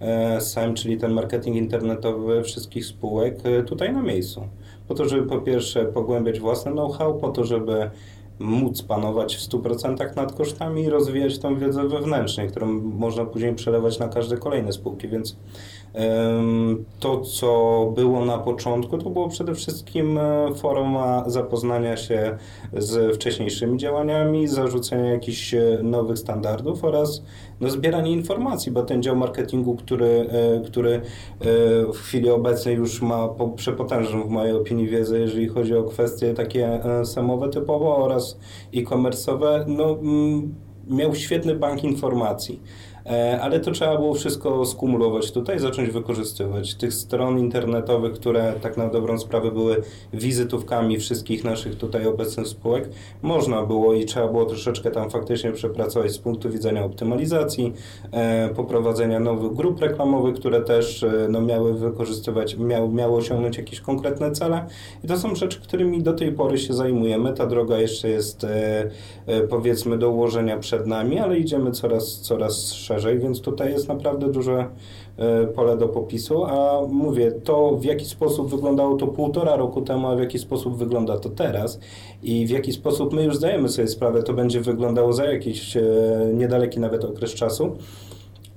e, 0.00 0.40
SEM, 0.40 0.74
czyli 0.74 0.96
ten 0.98 1.12
marketing 1.12 1.56
internetowy 1.56 2.42
wszystkich 2.42 2.86
spółek 2.86 3.38
e, 3.44 3.62
tutaj 3.62 3.92
na 3.92 4.02
miejscu. 4.02 4.48
Po 4.88 4.94
to, 4.94 5.08
żeby 5.08 5.28
po 5.28 5.38
pierwsze 5.38 5.84
pogłębiać 5.84 6.40
własne 6.40 6.72
know-how, 6.72 7.18
po 7.18 7.28
to, 7.28 7.44
żeby 7.44 7.90
móc 8.38 8.82
panować 8.82 9.36
w 9.36 9.40
100% 9.40 10.16
nad 10.16 10.32
kosztami 10.32 10.82
i 10.82 10.88
rozwijać 10.88 11.38
tą 11.38 11.58
wiedzę 11.58 11.88
wewnętrznie, 11.88 12.46
którą 12.46 12.66
można 12.82 13.24
później 13.24 13.54
przelewać 13.54 13.98
na 13.98 14.08
każde 14.08 14.36
kolejne 14.36 14.72
spółki, 14.72 15.08
więc 15.08 15.36
to, 17.00 17.20
co 17.20 17.92
było 17.94 18.24
na 18.24 18.38
początku, 18.38 18.98
to 18.98 19.10
było 19.10 19.28
przede 19.28 19.54
wszystkim 19.54 20.18
e, 20.18 20.54
forma 20.54 21.24
zapoznania 21.26 21.96
się 21.96 22.38
z 22.72 23.14
wcześniejszymi 23.14 23.78
działaniami, 23.78 24.48
zarzucenia 24.48 25.10
jakichś 25.10 25.54
e, 25.54 25.78
nowych 25.82 26.18
standardów 26.18 26.84
oraz 26.84 27.22
no, 27.60 27.70
zbieranie 27.70 28.12
informacji, 28.12 28.72
bo 28.72 28.82
ten 28.82 29.02
dział 29.02 29.16
marketingu, 29.16 29.76
który, 29.76 30.28
e, 30.30 30.60
który 30.60 31.00
w 31.94 31.96
chwili 31.96 32.30
obecnej 32.30 32.76
już 32.76 33.02
ma 33.02 33.28
po- 33.28 33.48
przepotężną 33.48 34.22
w 34.22 34.30
mojej 34.30 34.52
opinii 34.52 34.88
wiedzę, 34.88 35.18
jeżeli 35.18 35.48
chodzi 35.48 35.76
o 35.76 35.84
kwestie 35.84 36.34
takie 36.34 36.80
samowe 37.04 37.48
typowo 37.48 37.96
oraz 37.96 38.23
e-commerce'owe, 38.74 39.64
no, 39.68 39.90
mm, 39.90 40.54
miał 40.88 41.14
świetny 41.14 41.54
bank 41.54 41.84
informacji. 41.84 42.60
E, 43.06 43.40
ale 43.40 43.60
to 43.60 43.70
trzeba 43.70 43.96
było 43.96 44.14
wszystko 44.14 44.66
skumulować 44.66 45.32
tutaj, 45.32 45.58
zacząć 45.58 45.90
wykorzystywać. 45.90 46.74
Tych 46.74 46.94
stron 46.94 47.38
internetowych, 47.38 48.12
które 48.12 48.52
tak 48.60 48.76
na 48.76 48.88
dobrą 48.88 49.18
sprawę 49.18 49.50
były 49.50 49.82
wizytówkami 50.12 50.98
wszystkich 50.98 51.44
naszych 51.44 51.76
tutaj 51.76 52.06
obecnych 52.06 52.48
spółek, 52.48 52.88
można 53.22 53.62
było 53.62 53.94
i 53.94 54.04
trzeba 54.04 54.28
było 54.28 54.44
troszeczkę 54.44 54.90
tam 54.90 55.10
faktycznie 55.10 55.52
przepracować 55.52 56.12
z 56.12 56.18
punktu 56.18 56.50
widzenia 56.50 56.84
optymalizacji, 56.84 57.72
e, 58.12 58.48
poprowadzenia 58.48 59.20
nowych 59.20 59.52
grup 59.52 59.80
reklamowych, 59.80 60.34
które 60.34 60.60
też 60.60 61.02
e, 61.02 61.26
no, 61.30 61.40
miały 61.40 61.74
wykorzystywać, 61.74 62.56
miały, 62.56 62.88
miały 62.88 63.16
osiągnąć 63.16 63.58
jakieś 63.58 63.80
konkretne 63.80 64.32
cele. 64.32 64.66
I 65.04 65.08
to 65.08 65.18
są 65.18 65.34
rzeczy, 65.34 65.60
którymi 65.60 66.02
do 66.02 66.12
tej 66.12 66.32
pory 66.32 66.58
się 66.58 66.74
zajmujemy. 66.74 67.32
Ta 67.32 67.46
droga 67.46 67.78
jeszcze 67.78 68.08
jest 68.08 68.46
powiedzmy 69.50 69.98
do 69.98 70.10
ułożenia 70.10 70.58
przed 70.58 70.86
nami, 70.86 71.18
ale 71.18 71.38
idziemy 71.38 71.70
coraz, 71.70 72.20
coraz 72.20 72.72
szerzej, 72.72 72.93
więc 73.18 73.40
tutaj 73.40 73.72
jest 73.72 73.88
naprawdę 73.88 74.28
duże 74.28 74.66
e, 75.16 75.46
pole 75.46 75.76
do 75.76 75.88
popisu, 75.88 76.44
a 76.44 76.86
mówię, 76.88 77.32
to 77.32 77.76
w 77.76 77.84
jaki 77.84 78.04
sposób 78.04 78.50
wyglądało 78.50 78.96
to 78.96 79.06
półtora 79.06 79.56
roku 79.56 79.82
temu, 79.82 80.06
a 80.06 80.16
w 80.16 80.20
jaki 80.20 80.38
sposób 80.38 80.76
wygląda 80.76 81.18
to 81.18 81.28
teraz? 81.28 81.80
I 82.22 82.46
w 82.46 82.50
jaki 82.50 82.72
sposób 82.72 83.12
my 83.12 83.24
już 83.24 83.36
zdajemy 83.36 83.68
sobie 83.68 83.88
sprawę, 83.88 84.22
to 84.22 84.34
będzie 84.34 84.60
wyglądało 84.60 85.12
za 85.12 85.24
jakiś 85.24 85.76
e, 85.76 85.82
niedaleki 86.34 86.80
nawet 86.80 87.04
okres 87.04 87.34
czasu, 87.34 87.76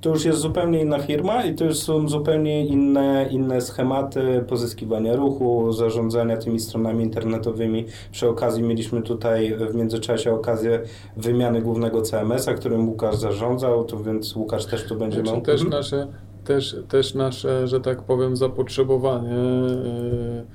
to 0.01 0.09
już 0.09 0.25
jest 0.25 0.39
zupełnie 0.39 0.81
inna 0.81 0.99
firma 0.99 1.43
i 1.43 1.55
to 1.55 1.65
już 1.65 1.79
są 1.79 2.09
zupełnie 2.09 2.65
inne, 2.65 3.27
inne 3.31 3.61
schematy 3.61 4.45
pozyskiwania 4.47 5.15
ruchu, 5.15 5.71
zarządzania 5.71 6.37
tymi 6.37 6.59
stronami 6.59 7.03
internetowymi. 7.03 7.85
Przy 8.11 8.29
okazji 8.29 8.63
mieliśmy 8.63 9.01
tutaj 9.01 9.55
w 9.55 9.75
międzyczasie 9.75 10.33
okazję 10.33 10.81
wymiany 11.17 11.61
głównego 11.61 12.01
CMS-a, 12.01 12.53
którym 12.53 12.89
Łukasz 12.89 13.15
zarządzał, 13.15 13.83
to 13.83 13.97
więc 13.97 14.35
Łukasz 14.35 14.65
też 14.65 14.87
tu 14.87 14.95
będzie 14.95 15.17
znaczy, 15.21 15.33
miał. 15.33 15.41
Też 15.41 15.63
nasze, 15.63 16.07
też, 16.43 16.75
też 16.87 17.13
nasze, 17.15 17.67
że 17.67 17.81
tak 17.81 18.03
powiem, 18.03 18.35
zapotrzebowanie 18.35 19.29
yy, 19.29 20.45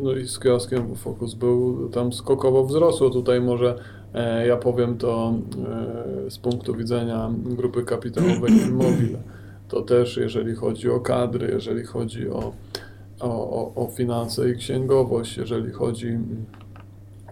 no 0.00 0.12
i 0.12 0.26
z 0.26 0.38
kioskiem 0.38 0.94
Focus 0.94 1.34
był 1.34 1.88
tam 1.88 2.12
skokowo 2.12 2.64
wzrosło. 2.64 3.10
Tutaj 3.10 3.40
może 3.40 3.74
E, 3.74 3.99
ja 4.46 4.56
powiem 4.56 4.98
to 4.98 5.34
e, 6.26 6.30
z 6.30 6.38
punktu 6.38 6.74
widzenia 6.74 7.30
grupy 7.44 7.84
kapitałowej 7.84 8.52
Immobile. 8.68 9.18
To 9.68 9.82
też 9.82 10.16
jeżeli 10.16 10.54
chodzi 10.54 10.90
o 10.90 11.00
kadry, 11.00 11.50
jeżeli 11.52 11.84
chodzi 11.84 12.28
o, 12.28 12.52
o, 13.20 13.74
o 13.74 13.90
finanse 13.96 14.50
i 14.50 14.56
księgowość, 14.56 15.36
jeżeli 15.36 15.72
chodzi 15.72 16.18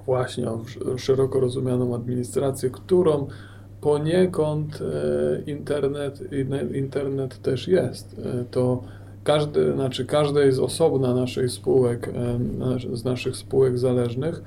właśnie 0.07 0.51
o 0.51 0.61
szeroko 0.97 1.41
rozumianą 1.41 1.95
administrację, 1.95 2.71
którą 2.71 3.27
poniekąd 3.81 4.81
e, 4.81 5.51
internet, 5.51 6.21
internet 6.75 7.43
też 7.43 7.69
jest. 7.69 8.21
To 8.51 8.83
każdy, 9.25 9.73
znaczy 9.73 10.05
każdej 10.05 10.53
z 10.53 10.59
osobna 10.59 11.15
naszych 11.15 11.51
spółek, 11.51 12.11
z 12.93 13.05
naszych 13.05 13.37
spółek 13.37 13.79
zależnych, 13.79 14.43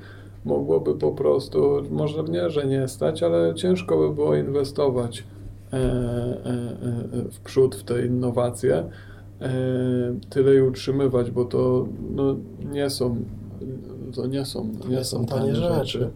mogłoby 0.45 0.95
po 0.95 1.11
prostu, 1.11 1.83
może 1.91 2.23
nie, 2.23 2.49
że 2.49 2.65
nie 2.65 2.87
stać, 2.87 3.23
ale 3.23 3.55
ciężko 3.55 3.97
by 3.97 4.15
było 4.15 4.35
inwestować 4.35 5.23
e, 5.73 5.77
e, 5.77 5.79
e, 5.79 7.29
w 7.31 7.39
przód 7.39 7.75
w 7.75 7.83
te 7.83 8.05
innowacje, 8.05 8.83
tyle 10.29 10.55
i 10.55 10.61
utrzymywać, 10.61 11.31
bo 11.31 11.45
to 11.45 11.87
no, 12.15 12.35
nie 12.73 12.89
są 12.89 13.15
to 14.15 14.27
nie 14.27 14.45
są, 14.45 14.71
nie, 14.89 14.95
nie 14.95 15.03
są 15.03 15.25
tanie 15.25 15.55
rzeczy. 15.55 15.85
rzeczy. 15.85 16.09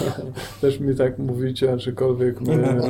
Też 0.60 0.80
mi 0.80 0.94
tak 0.94 1.18
mówicie, 1.18 1.72
aczkolwiek 1.72 2.40
my, 2.40 2.56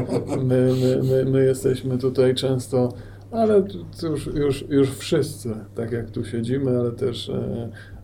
my, 0.44 0.74
my, 0.80 1.00
my, 1.02 1.24
my 1.24 1.44
jesteśmy 1.44 1.98
tutaj 1.98 2.34
często, 2.34 2.92
ale 3.30 3.62
już, 4.02 4.26
już, 4.26 4.64
już 4.68 4.90
wszyscy, 4.90 5.54
tak 5.74 5.92
jak 5.92 6.10
tu 6.10 6.24
siedzimy, 6.24 6.78
ale 6.78 6.92
też 6.92 7.30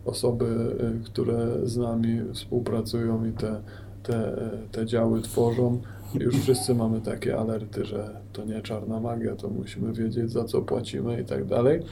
osoby, 0.05 0.45
y, 0.45 1.03
które 1.03 1.47
z 1.63 1.77
nami 1.77 2.21
współpracują 2.33 3.25
i 3.25 3.31
te, 3.31 3.61
te, 4.03 4.49
te 4.71 4.85
działy 4.85 5.21
tworzą. 5.21 5.81
Już 6.19 6.35
wszyscy 6.35 6.75
mamy 6.75 7.01
takie 7.01 7.37
alerty, 7.37 7.85
że 7.85 8.21
to 8.33 8.45
nie 8.45 8.61
czarna 8.61 8.99
magia, 8.99 9.35
to 9.35 9.49
musimy 9.49 9.93
wiedzieć 9.93 10.31
za 10.31 10.43
co 10.43 10.61
płacimy 10.61 11.21
i 11.21 11.25
tak 11.25 11.45
dalej. 11.45 11.83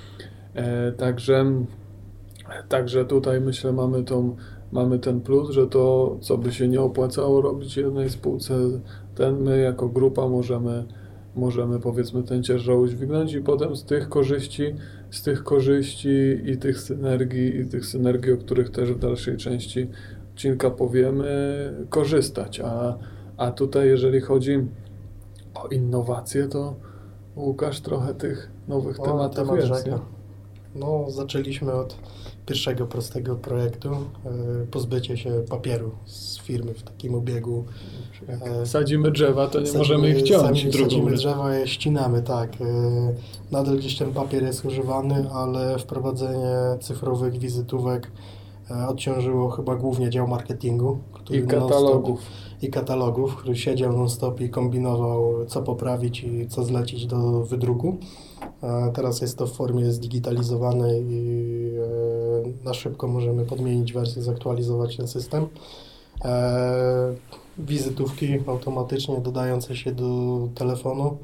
E, 0.53 0.91
także, 0.91 1.45
także 2.69 3.05
tutaj 3.05 3.41
myślę 3.41 3.73
mamy, 3.73 4.03
tą, 4.03 4.35
mamy 4.71 4.99
ten 4.99 5.21
plus, 5.21 5.49
że 5.49 5.67
to 5.67 6.17
co 6.21 6.37
by 6.37 6.51
się 6.51 6.67
nie 6.67 6.81
opłacało 6.81 7.41
robić 7.41 7.77
jednej 7.77 8.09
spółce, 8.09 8.53
ten 9.15 9.41
my 9.41 9.59
jako 9.59 9.89
grupa 9.89 10.27
możemy 10.27 10.85
możemy 11.35 11.79
powiedzmy 11.79 12.23
ten 12.23 12.43
ciężar 12.43 12.75
udźwignąć 12.75 13.33
i 13.33 13.41
potem 13.41 13.75
z 13.75 13.83
tych 13.83 14.09
korzyści, 14.09 14.75
z 15.11 15.21
tych 15.23 15.43
korzyści 15.43 16.41
i 16.45 16.57
tych 16.57 16.79
synergii, 16.79 17.59
i 17.59 17.65
tych 17.65 17.85
synergii, 17.85 18.33
o 18.33 18.37
których 18.37 18.69
też 18.69 18.91
w 18.93 18.99
dalszej 18.99 19.37
części 19.37 19.89
odcinka 20.33 20.71
powiemy, 20.71 21.27
korzystać. 21.89 22.59
A, 22.59 22.97
a 23.37 23.51
tutaj 23.51 23.87
jeżeli 23.87 24.21
chodzi 24.21 24.67
o 25.53 25.67
innowacje, 25.67 26.47
to 26.47 26.75
Łukasz 27.35 27.81
trochę 27.81 28.13
tych 28.13 28.51
nowych 28.67 28.99
o, 28.99 29.03
tematów 29.03 29.35
temat 29.35 29.59
jest. 29.59 29.89
No, 30.75 31.05
zaczęliśmy 31.07 31.73
od 31.73 31.95
pierwszego 32.45 32.87
prostego 32.87 33.35
projektu, 33.35 33.89
e, 33.89 33.97
pozbycie 34.71 35.17
się 35.17 35.31
papieru 35.49 35.91
z 36.05 36.39
firmy 36.39 36.73
w 36.73 36.83
takim 36.83 37.15
obiegu. 37.15 37.65
E, 38.27 38.65
sadzimy 38.65 39.11
drzewa, 39.11 39.47
to 39.47 39.59
nie 39.59 39.65
sadzimy, 39.65 39.79
możemy 39.79 40.09
ich 40.09 40.21
ciąć. 40.21 40.47
Sadzimy, 40.47 40.73
sadzimy 40.73 41.11
drzewa, 41.11 41.55
je 41.55 41.67
ścinamy, 41.67 42.21
tak. 42.21 42.61
E, 42.61 42.65
nadal 43.51 43.77
gdzieś 43.77 43.97
ten 43.97 44.13
papier 44.13 44.43
jest 44.43 44.65
używany, 44.65 45.29
ale 45.33 45.79
wprowadzenie 45.79 46.55
cyfrowych 46.81 47.37
wizytówek 47.37 48.11
odciążyło 48.87 49.49
chyba 49.49 49.75
głównie 49.75 50.09
dział 50.09 50.27
marketingu. 50.27 50.99
I 51.29 51.41
katalogów. 51.41 52.21
I 52.61 52.69
katalogów, 52.69 53.35
który 53.35 53.55
siedział 53.55 53.97
non-stop 53.97 54.41
i 54.41 54.49
kombinował, 54.49 55.45
co 55.47 55.61
poprawić 55.61 56.23
i 56.23 56.47
co 56.47 56.63
zlecić 56.63 57.05
do 57.05 57.43
wydruku. 57.43 57.97
Teraz 58.93 59.21
jest 59.21 59.37
to 59.37 59.47
w 59.47 59.51
formie 59.51 59.91
zdigitalizowanej 59.91 61.05
i 61.09 61.71
e, 61.77 62.65
na 62.65 62.73
szybko 62.73 63.07
możemy 63.07 63.45
podmienić 63.45 63.93
wersję, 63.93 64.21
zaktualizować 64.21 64.97
ten 64.97 65.07
system. 65.07 65.47
E, 66.25 67.15
wizytówki 67.57 68.27
automatycznie 68.47 69.17
dodające 69.17 69.75
się 69.75 69.91
do 69.91 70.39
telefonu. 70.55 71.17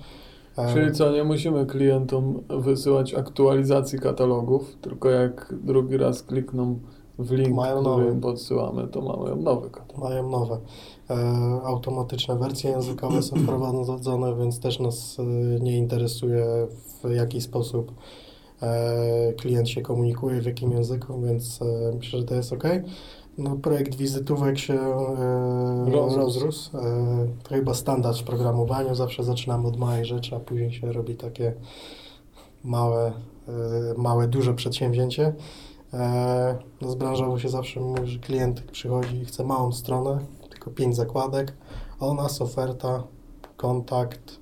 E, 0.58 0.74
Czyli 0.74 0.92
co, 0.92 1.12
nie 1.12 1.24
musimy 1.24 1.66
klientom 1.66 2.42
wysyłać 2.50 3.14
aktualizacji 3.14 4.00
katalogów, 4.00 4.76
tylko 4.82 5.10
jak 5.10 5.54
drugi 5.64 5.98
raz 5.98 6.24
klikną 6.24 6.80
w 7.20 7.32
link, 7.32 7.56
mają 7.56 7.82
który 7.82 8.16
podsyłamy, 8.16 8.88
to 8.88 9.02
mają 9.02 9.36
nowe 9.36 9.70
katalogi. 9.70 10.02
Mają 10.02 10.30
nowe. 10.30 10.58
E, 11.10 11.16
automatyczne 11.64 12.36
wersje 12.36 12.72
językowe 12.72 13.22
są 13.22 13.36
wprowadzone, 13.44 14.36
więc 14.36 14.60
też 14.60 14.80
nas 14.80 15.18
e, 15.20 15.24
nie 15.60 15.78
interesuje 15.78 16.46
w 17.04 17.12
jaki 17.12 17.42
sposób 17.42 17.92
e, 18.62 19.34
klient 19.34 19.70
się 19.70 19.82
komunikuje, 19.82 20.42
w 20.42 20.46
jakim 20.46 20.72
języku, 20.72 21.22
więc 21.22 21.60
myślę, 21.96 22.20
że 22.20 22.26
to 22.26 22.36
jest 22.36 22.54
ok. 22.54 22.64
No, 23.38 23.56
projekt 23.56 23.96
wizytówek 23.96 24.58
się 24.60 24.80
rozrósł. 25.86 26.18
rozrósł. 26.18 26.72
To 27.44 27.50
chyba 27.50 27.74
standard 27.74 28.18
w 28.18 28.24
programowaniu. 28.24 28.96
Zawsze 28.96 29.24
zaczynamy 29.24 29.68
od 29.68 29.78
małej 29.78 30.06
rzeczy, 30.06 30.36
a 30.36 30.40
później 30.40 30.74
się 30.74 30.92
robi 30.94 31.16
takie 31.16 31.54
małe, 32.64 33.14
małe 33.98 34.28
duże 34.28 34.54
przedsięwzięcie. 34.54 35.34
No 36.82 36.92
z 36.92 36.96
branżowo 36.96 37.40
się 37.40 37.50
zawsze 37.50 37.80
mówi, 37.80 38.08
że 38.08 38.20
klient 38.20 38.62
przychodzi 38.62 39.16
i 39.16 39.26
chce 39.26 39.44
małą 39.44 39.72
stronę, 39.72 40.20
pięć 40.72 40.96
zakładek, 40.96 41.54
a 42.00 42.06
u 42.06 42.14
nas 42.14 42.42
oferta, 42.42 43.04
kontakt, 43.58 44.40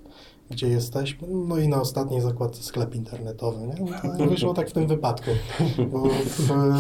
gdzie 0.51 0.68
jesteśmy, 0.68 1.27
no 1.27 1.58
i 1.58 1.68
na 1.68 1.82
ostatniej 1.82 2.22
zakładce 2.22 2.63
sklep 2.63 2.96
internetowy. 2.96 3.68
Nie? 3.68 3.75
No 4.20 4.25
wyszło 4.25 4.53
tak 4.53 4.70
w 4.70 4.74
tym 4.74 4.88
wypadku, 4.88 5.32
bo 5.92 6.03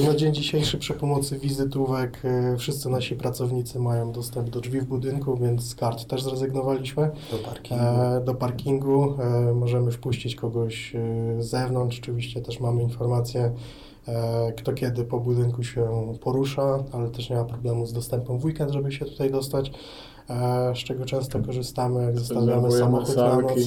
na 0.07 0.15
dzień 0.15 0.33
dzisiejszy 0.33 0.77
przy 0.77 0.93
pomocy 0.93 1.39
wizytówek 1.39 2.21
e, 2.23 2.57
wszyscy 2.57 2.89
nasi 2.89 3.15
pracownicy 3.15 3.79
mają 3.79 4.11
dostęp 4.11 4.49
do 4.49 4.61
drzwi 4.61 4.81
w 4.81 4.85
budynku, 4.85 5.37
więc 5.37 5.63
z 5.63 5.75
kart 5.75 6.05
też 6.07 6.23
zrezygnowaliśmy. 6.23 7.11
Do 7.31 7.37
parkingu. 7.37 7.83
E, 7.83 8.21
do 8.25 8.35
parkingu. 8.35 9.15
E, 9.19 9.53
możemy 9.53 9.91
wpuścić 9.91 10.35
kogoś 10.35 10.93
z 11.39 11.45
zewnątrz, 11.45 11.99
oczywiście 11.99 12.41
też 12.41 12.59
mamy 12.59 12.83
informację, 12.83 13.41
E, 13.43 13.92
kto 14.57 14.73
kiedy 14.73 15.05
po 15.05 15.19
budynku 15.19 15.63
się 15.63 16.13
porusza, 16.21 16.83
ale 16.91 17.09
też 17.09 17.29
nie 17.29 17.35
ma 17.35 17.45
problemu 17.45 17.85
z 17.85 17.93
dostępem 17.93 18.39
w 18.39 18.45
weekend, 18.45 18.71
żeby 18.71 18.91
się 18.91 19.05
tutaj 19.05 19.31
dostać, 19.31 19.71
e, 20.29 20.73
z 20.75 20.77
czego 20.77 21.05
często 21.05 21.39
korzystamy, 21.39 22.03
jak 22.03 22.19
zostawiamy 22.19 22.71
samochód 22.71 23.15
na 23.17 23.37
noc. 23.41 23.59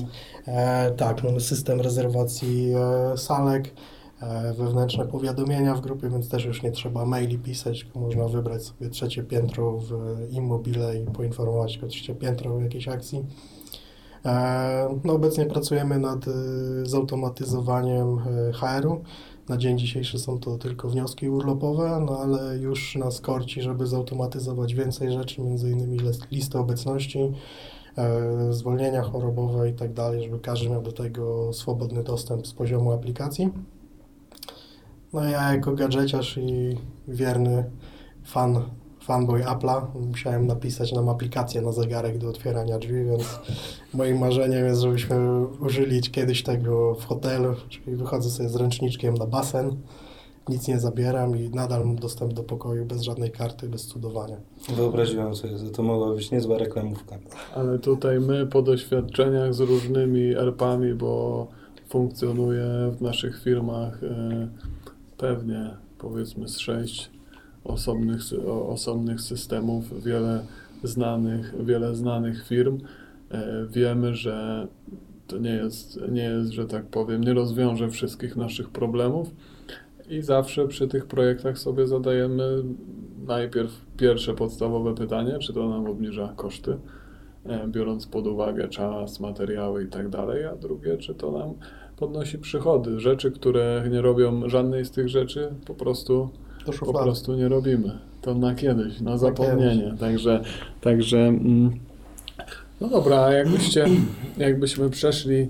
E, 0.47 0.91
tak, 0.91 1.25
mamy 1.25 1.41
system 1.41 1.81
rezerwacji 1.81 2.73
salek, 3.17 3.75
wewnętrzne 4.59 5.07
powiadomienia 5.07 5.75
w 5.75 5.81
grupie, 5.81 6.11
więc 6.11 6.29
też 6.29 6.45
już 6.45 6.63
nie 6.63 6.71
trzeba 6.71 7.05
maili 7.05 7.39
pisać, 7.39 7.85
tylko 7.85 8.01
można 8.01 8.29
wybrać 8.29 8.63
sobie 8.65 8.91
trzecie 8.91 9.23
piętro 9.23 9.73
w 9.79 9.93
Immobile 10.31 10.99
i 10.99 11.07
poinformować 11.07 11.79
o 11.79 11.87
trzecie 11.87 12.15
piętro 12.15 12.55
o 12.55 12.61
jakiejś 12.61 12.89
akcji. 12.89 13.25
E, 14.27 14.99
No, 15.05 15.13
obecnie 15.13 15.47
pracujemy 15.47 15.99
nad 15.99 16.29
e, 16.29 16.33
zautomatyzowaniem 16.83 18.19
e, 18.19 18.53
HR-u. 18.53 19.03
Na 19.49 19.57
dzień 19.57 19.79
dzisiejszy 19.79 20.19
są 20.19 20.39
to 20.39 20.59
tylko 20.59 20.89
wnioski 20.89 21.29
urlopowe, 21.29 22.05
no 22.07 22.19
ale 22.19 22.59
już 22.59 22.97
nas 22.97 23.21
korci, 23.21 23.63
żeby 23.63 23.87
zautomatyzować 23.87 24.75
więcej 24.75 25.13
rzeczy, 25.13 25.43
między 25.43 25.71
innymi 25.71 25.99
lis- 25.99 26.27
listy 26.31 26.59
obecności, 26.59 27.33
e, 27.99 28.53
zwolnienia 28.53 29.03
chorobowe 29.03 29.71
i 29.71 29.75
tak 29.75 29.93
dalej, 29.93 30.23
żeby 30.23 30.39
każdy 30.39 30.69
miał 30.71 30.83
do 30.83 30.93
tego 30.93 31.53
swobodny 31.53 32.03
dostęp 32.05 32.47
z 32.47 32.53
poziomu 32.53 32.93
aplikacji. 32.93 33.51
No 35.13 35.25
ja 35.25 35.53
jako 35.53 35.73
gadżeciarz 35.73 36.39
i 36.39 36.77
wierny 37.09 37.71
fan, 38.25 38.63
fanboy 39.07 39.43
Apple'a 39.45 39.87
musiałem 40.09 40.47
napisać 40.47 40.93
nam 40.93 41.09
aplikację 41.09 41.63
na 41.63 41.73
zegarek 41.73 42.19
do 42.19 42.29
otwierania 42.29 42.79
drzwi, 42.79 43.05
więc 43.05 43.39
moim 43.95 44.19
marzeniem 44.19 44.67
jest, 44.67 44.81
żebyśmy 44.81 45.47
użyli 45.61 46.01
kiedyś 46.01 46.43
tego 46.43 46.95
w 46.95 47.05
hotelu, 47.05 47.55
czyli 47.69 47.97
wychodzę 47.97 48.31
sobie 48.31 48.49
z 48.49 48.57
ręczniczkiem 48.57 49.15
na 49.15 49.27
basen, 49.27 49.77
nic 50.49 50.69
nie 50.69 50.81
zabieram 50.81 51.37
i 51.37 51.51
nadal 51.51 51.87
mam 51.87 51.97
dostęp 51.97 52.33
do 52.33 52.43
pokoju 52.43 52.85
bez 52.85 53.03
żadnej 53.03 53.31
karty, 53.31 53.69
bez 53.69 53.87
cudowania. 53.87 54.37
Wyobraziłem 54.77 55.35
sobie, 55.35 55.59
że 55.59 55.71
to 55.71 55.83
mogła 55.83 56.15
być 56.15 56.31
niezła 56.31 56.59
reklamówka. 56.59 57.19
Ale 57.55 57.79
tutaj 57.79 58.21
my 58.21 58.47
po 58.47 58.63
doświadczeniach 58.63 59.55
z 59.55 59.61
różnymi 59.61 60.35
ERP-ami, 60.35 60.95
bo 60.95 61.47
funkcjonuje 61.89 62.65
w 62.99 63.03
naszych 63.03 63.43
firmach 63.43 64.03
e, 64.05 64.49
pewnie 65.17 65.71
powiedzmy 65.99 66.49
z 66.49 66.59
sześć 66.59 67.16
osobnych, 67.69 68.21
osobnych 68.69 69.21
systemów, 69.21 70.05
wiele 70.05 70.47
znanych, 70.83 71.55
wiele 71.65 71.95
znanych 71.95 72.47
firm. 72.47 72.79
E, 73.31 73.67
Wiemy, 73.71 74.15
że 74.15 74.67
to 75.27 75.39
nie 75.39 75.51
jest, 75.51 76.01
nie 76.11 76.23
jest, 76.23 76.51
że 76.51 76.67
tak 76.67 76.87
powiem, 76.87 77.25
nie 77.25 77.35
rozwiąże 77.35 77.89
wszystkich 77.89 78.37
naszych 78.37 78.71
problemów 78.71 79.31
i 80.09 80.23
zawsze 80.23 80.69
przy 80.69 80.89
tych 80.89 81.07
projektach 81.07 81.59
sobie 81.59 81.87
zadajemy 81.87 82.63
najpierw 83.27 83.87
pierwsze 83.97 84.35
podstawowe 84.35 84.95
pytanie, 84.95 85.39
czy 85.39 85.53
to 85.53 85.69
nam 85.69 85.87
obniża 85.87 86.33
koszty, 86.37 86.77
e, 87.47 87.69
biorąc 87.69 88.07
pod 88.07 88.27
uwagę 88.27 88.69
czas, 88.69 89.21
materiały 89.21 89.85
i 89.85 89.87
tak 89.87 90.09
dalej, 90.09 90.45
a 90.45 90.57
drugie, 90.57 90.97
czy 90.97 91.15
to 91.15 91.33
nam 91.33 91.55
podnosi 91.97 92.39
przychody. 92.39 93.01
Rzeczy, 93.01 93.31
które 93.31 93.89
nie 93.91 94.01
robią 94.01 94.49
żadnej 94.49 94.85
z 94.85 94.91
tych 94.91 95.09
rzeczy, 95.09 95.55
po 95.67 95.75
prostu, 95.75 96.31
Do 96.67 96.73
po 96.73 96.93
prostu 96.93 97.35
nie 97.35 97.49
robimy. 97.49 97.99
To 98.23 98.35
na 98.35 98.55
kiedyś, 98.55 99.01
na 99.01 99.19
zapomnienie. 99.19 99.95
Także, 100.01 100.43
także 100.81 101.19
mm, 101.19 101.71
no 102.81 102.89
dobra, 102.89 103.21
a 103.21 103.33
jakbyście, 103.33 103.87
jakbyśmy 104.37 104.91
przeszli 104.91 105.49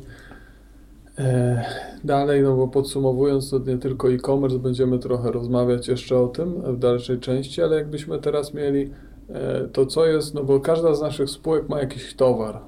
e, 1.18 1.64
dalej, 2.04 2.42
no 2.42 2.56
bo 2.56 2.68
podsumowując, 2.68 3.50
to 3.50 3.58
nie 3.58 3.78
tylko 3.78 4.12
e-commerce, 4.12 4.58
będziemy 4.58 4.99
trochę 4.99 5.32
rozmawiać 5.32 5.88
jeszcze 5.88 6.18
o 6.18 6.28
tym 6.28 6.62
w 6.62 6.78
dalszej 6.78 7.18
części, 7.18 7.62
ale 7.62 7.76
jakbyśmy 7.76 8.18
teraz 8.18 8.54
mieli 8.54 8.90
e, 9.28 9.68
to, 9.73 9.87
co 9.87 10.06
jest, 10.06 10.35
no 10.35 10.44
bo 10.44 10.61
każda 10.61 10.94
z 10.94 11.00
naszych 11.00 11.30
spółek 11.30 11.68
ma 11.68 11.80
jakiś 11.80 12.14
towar, 12.14 12.61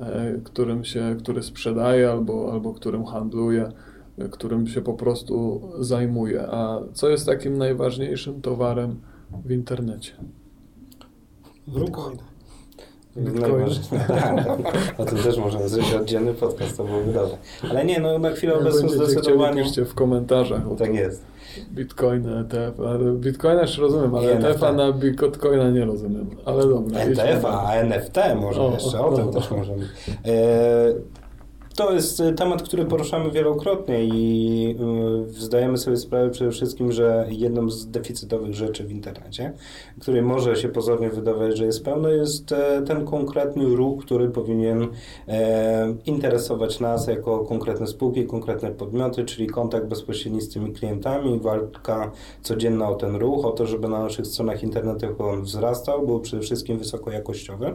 e, 0.00 0.34
którym 0.44 0.84
się, 0.84 1.16
który 1.18 1.42
sprzedaje 1.42 2.10
albo, 2.10 2.52
albo 2.52 2.74
którym 2.74 3.04
handluje, 3.04 3.72
którym 4.30 4.66
się 4.66 4.80
po 4.80 4.94
prostu 4.94 5.62
zajmuje. 5.80 6.42
A 6.42 6.80
co 6.92 7.08
jest 7.08 7.26
takim 7.26 7.58
najważniejszym 7.58 8.40
towarem 8.42 9.00
w 9.44 9.50
internecie? 9.50 10.12
Bitcoin. 11.68 12.18
Bitcoin. 13.16 13.40
Najważniejsze. 13.40 14.06
Tak, 14.08 15.00
o 15.00 15.04
tym 15.04 15.18
też 15.18 15.38
możemy 15.38 15.68
zrobić 15.68 15.94
oddzielny 15.94 16.34
podcast, 16.34 16.76
to 16.76 16.84
byłoby 16.84 17.12
dobre. 17.12 17.36
Ale 17.70 17.84
nie, 17.84 18.00
no 18.00 18.18
na 18.18 18.30
chwilę 18.30 18.54
obecną 18.54 18.88
zdecydowanie... 18.88 19.62
piszcie 19.62 19.84
w 19.84 19.94
komentarzach. 19.94 20.68
bo 20.68 20.76
Tak 20.76 20.94
jest. 20.94 21.22
Bitcoin, 21.72 22.28
ETF, 22.28 22.80
ale 22.80 23.12
Bitcoina 23.12 23.62
jeszcze 23.62 23.80
rozumiem, 23.80 24.14
ale 24.14 24.26
Nie, 24.26 24.34
no 24.40 24.48
ETF-a 24.48 24.66
tak. 24.66 24.76
na 24.76 24.92
Bitcoina 24.92 25.70
nie 25.70 25.84
rozumiem. 25.84 26.30
Ale 26.44 26.68
dobra. 26.68 27.00
ETF, 27.00 27.12
idźmy 27.36 27.48
a 27.48 27.72
NFT 27.74 28.16
może 28.40 28.60
O, 28.60 28.72
jeszcze, 28.72 29.00
o, 29.00 29.06
o 29.06 29.16
tym 29.16 29.28
o. 29.28 29.32
też 29.32 29.50
możemy. 29.50 29.88
E, 30.24 30.94
to 31.76 31.92
jest 31.92 32.20
e, 32.20 32.32
temat, 32.32 32.62
który 32.62 32.84
poruszamy 32.84 33.30
wielokrotnie 33.30 34.04
i 34.04 34.76
y, 35.28 35.40
zdajemy 35.40 35.78
sobie 35.78 35.96
sprawę 35.96 36.30
przede 36.30 36.50
wszystkim, 36.50 36.92
że 36.92 37.26
jedną 37.30 37.70
z 37.70 37.90
deficytowych 37.90 38.54
rzeczy 38.54 38.84
w 38.84 38.92
internecie, 38.92 39.52
której 40.00 40.22
może 40.22 40.56
się 40.56 40.68
pozornie 40.68 41.10
wydawać, 41.10 41.58
że 41.58 41.64
jest 41.64 41.84
pełno, 41.84 42.08
jest 42.08 42.52
e, 42.52 42.82
ten 42.82 43.04
konkretny 43.04 43.64
ruch, 43.76 44.04
który 44.04 44.28
powinien 44.28 44.88
e, 45.28 45.94
interesować 46.06 46.80
nas 46.80 47.06
jako 47.06 47.38
konkretne 47.38 47.86
spółki, 47.86 48.26
konkretne 48.26 48.70
podmioty, 48.70 49.24
czyli 49.24 49.46
kontakt 49.46 49.86
bezpośredni 49.86 50.40
z 50.40 50.48
tymi 50.48 50.72
klientami, 50.72 51.40
walka 51.40 52.10
codzienna 52.42 52.88
o 52.88 52.94
ten 52.94 53.16
ruch, 53.16 53.44
o 53.44 53.50
to, 53.50 53.66
żeby 53.66 53.88
na 53.88 54.02
naszych 54.02 54.26
stronach 54.26 54.62
internetowych 54.62 55.20
on 55.20 55.42
wzrastał, 55.42 56.06
był 56.06 56.20
przede 56.20 56.42
wszystkim 56.42 56.78
wysokojakościowy. 56.78 57.74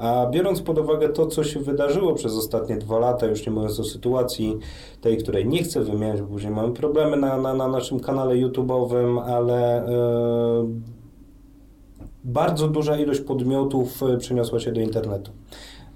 A 0.00 0.26
biorąc 0.26 0.62
pod 0.62 0.78
uwagę 0.78 1.08
to, 1.08 1.26
co 1.26 1.44
się 1.44 1.60
wydarzyło 1.60 2.14
przez 2.14 2.36
ostatnie 2.36 2.76
dwa 2.76 2.98
lata, 2.98 3.26
już 3.26 3.46
nie 3.46 3.52
mówiąc 3.52 3.80
o 3.80 3.84
sytuacji 3.84 4.58
tej, 5.00 5.16
której 5.18 5.46
nie 5.46 5.62
chcę 5.62 5.80
wymieniać, 5.80 6.20
bo 6.20 6.26
później 6.26 6.52
mamy 6.52 6.72
problemy 6.72 7.16
na, 7.16 7.36
na, 7.36 7.54
na 7.54 7.68
naszym 7.68 8.00
kanale 8.00 8.34
YouTube'owym, 8.34 9.22
ale 9.26 9.86
e, 9.86 10.66
bardzo 12.24 12.68
duża 12.68 12.96
ilość 12.96 13.20
podmiotów 13.20 14.02
e, 14.02 14.16
przeniosła 14.16 14.60
się 14.60 14.72
do 14.72 14.80
internetu. 14.80 15.30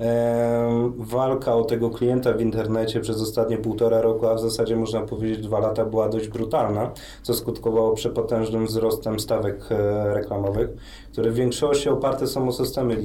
E, 0.00 0.92
walka 0.96 1.54
o 1.54 1.64
tego 1.64 1.90
klienta 1.90 2.32
w 2.32 2.40
internecie 2.40 3.00
przez 3.00 3.22
ostatnie 3.22 3.58
półtora 3.58 4.00
roku, 4.00 4.26
a 4.26 4.34
w 4.34 4.40
zasadzie 4.40 4.76
można 4.76 5.00
powiedzieć 5.00 5.38
dwa 5.38 5.58
lata 5.58 5.84
była 5.84 6.08
dość 6.08 6.28
brutalna, 6.28 6.90
co 7.22 7.34
skutkowało 7.34 7.94
przepotężnym 7.94 8.66
wzrostem 8.66 9.20
stawek 9.20 9.72
e, 9.72 10.14
reklamowych, 10.14 10.70
które 11.12 11.30
w 11.30 11.34
większości 11.34 11.88
oparte 11.88 12.26
są 12.26 12.48
o 12.48 12.52
systemy, 12.52 12.96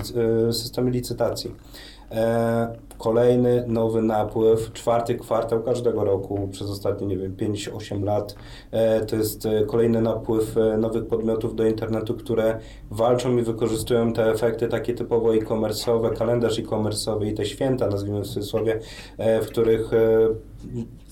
e, 0.50 0.54
systemy 0.54 0.92
licytacji. 0.92 1.56
E, 2.12 2.90
Kolejny 2.98 3.64
nowy 3.68 4.02
napływ, 4.02 4.74
czwarty 4.74 5.16
kwartał 5.16 5.64
każdego 5.64 6.04
roku 6.04 6.48
przez 6.52 6.70
ostatnie, 6.70 7.08
nie 7.08 7.18
wiem, 7.18 7.36
5-8 7.36 8.04
lat. 8.04 8.36
E, 8.72 9.06
To 9.06 9.16
jest 9.16 9.46
e, 9.46 9.66
kolejny 9.66 10.02
napływ 10.02 10.56
nowych 10.78 11.08
podmiotów 11.08 11.56
do 11.56 11.66
internetu, 11.66 12.14
które 12.14 12.60
walczą 12.92 13.38
i 13.38 13.42
wykorzystują 13.42 14.14
te 14.14 14.32
efekty 14.32 14.68
takie 14.68 14.94
typowo 14.94 15.36
e-commerce'owe, 15.36 16.18
kalendarz 16.18 16.60
e-commerce'owy 16.60 17.28
i 17.28 17.34
te 17.34 17.46
święta, 17.46 17.88
nazwijmy 17.88 18.22
w 18.22 18.28
cudzysłowie, 18.28 18.80
w 19.18 19.46
których 19.48 19.92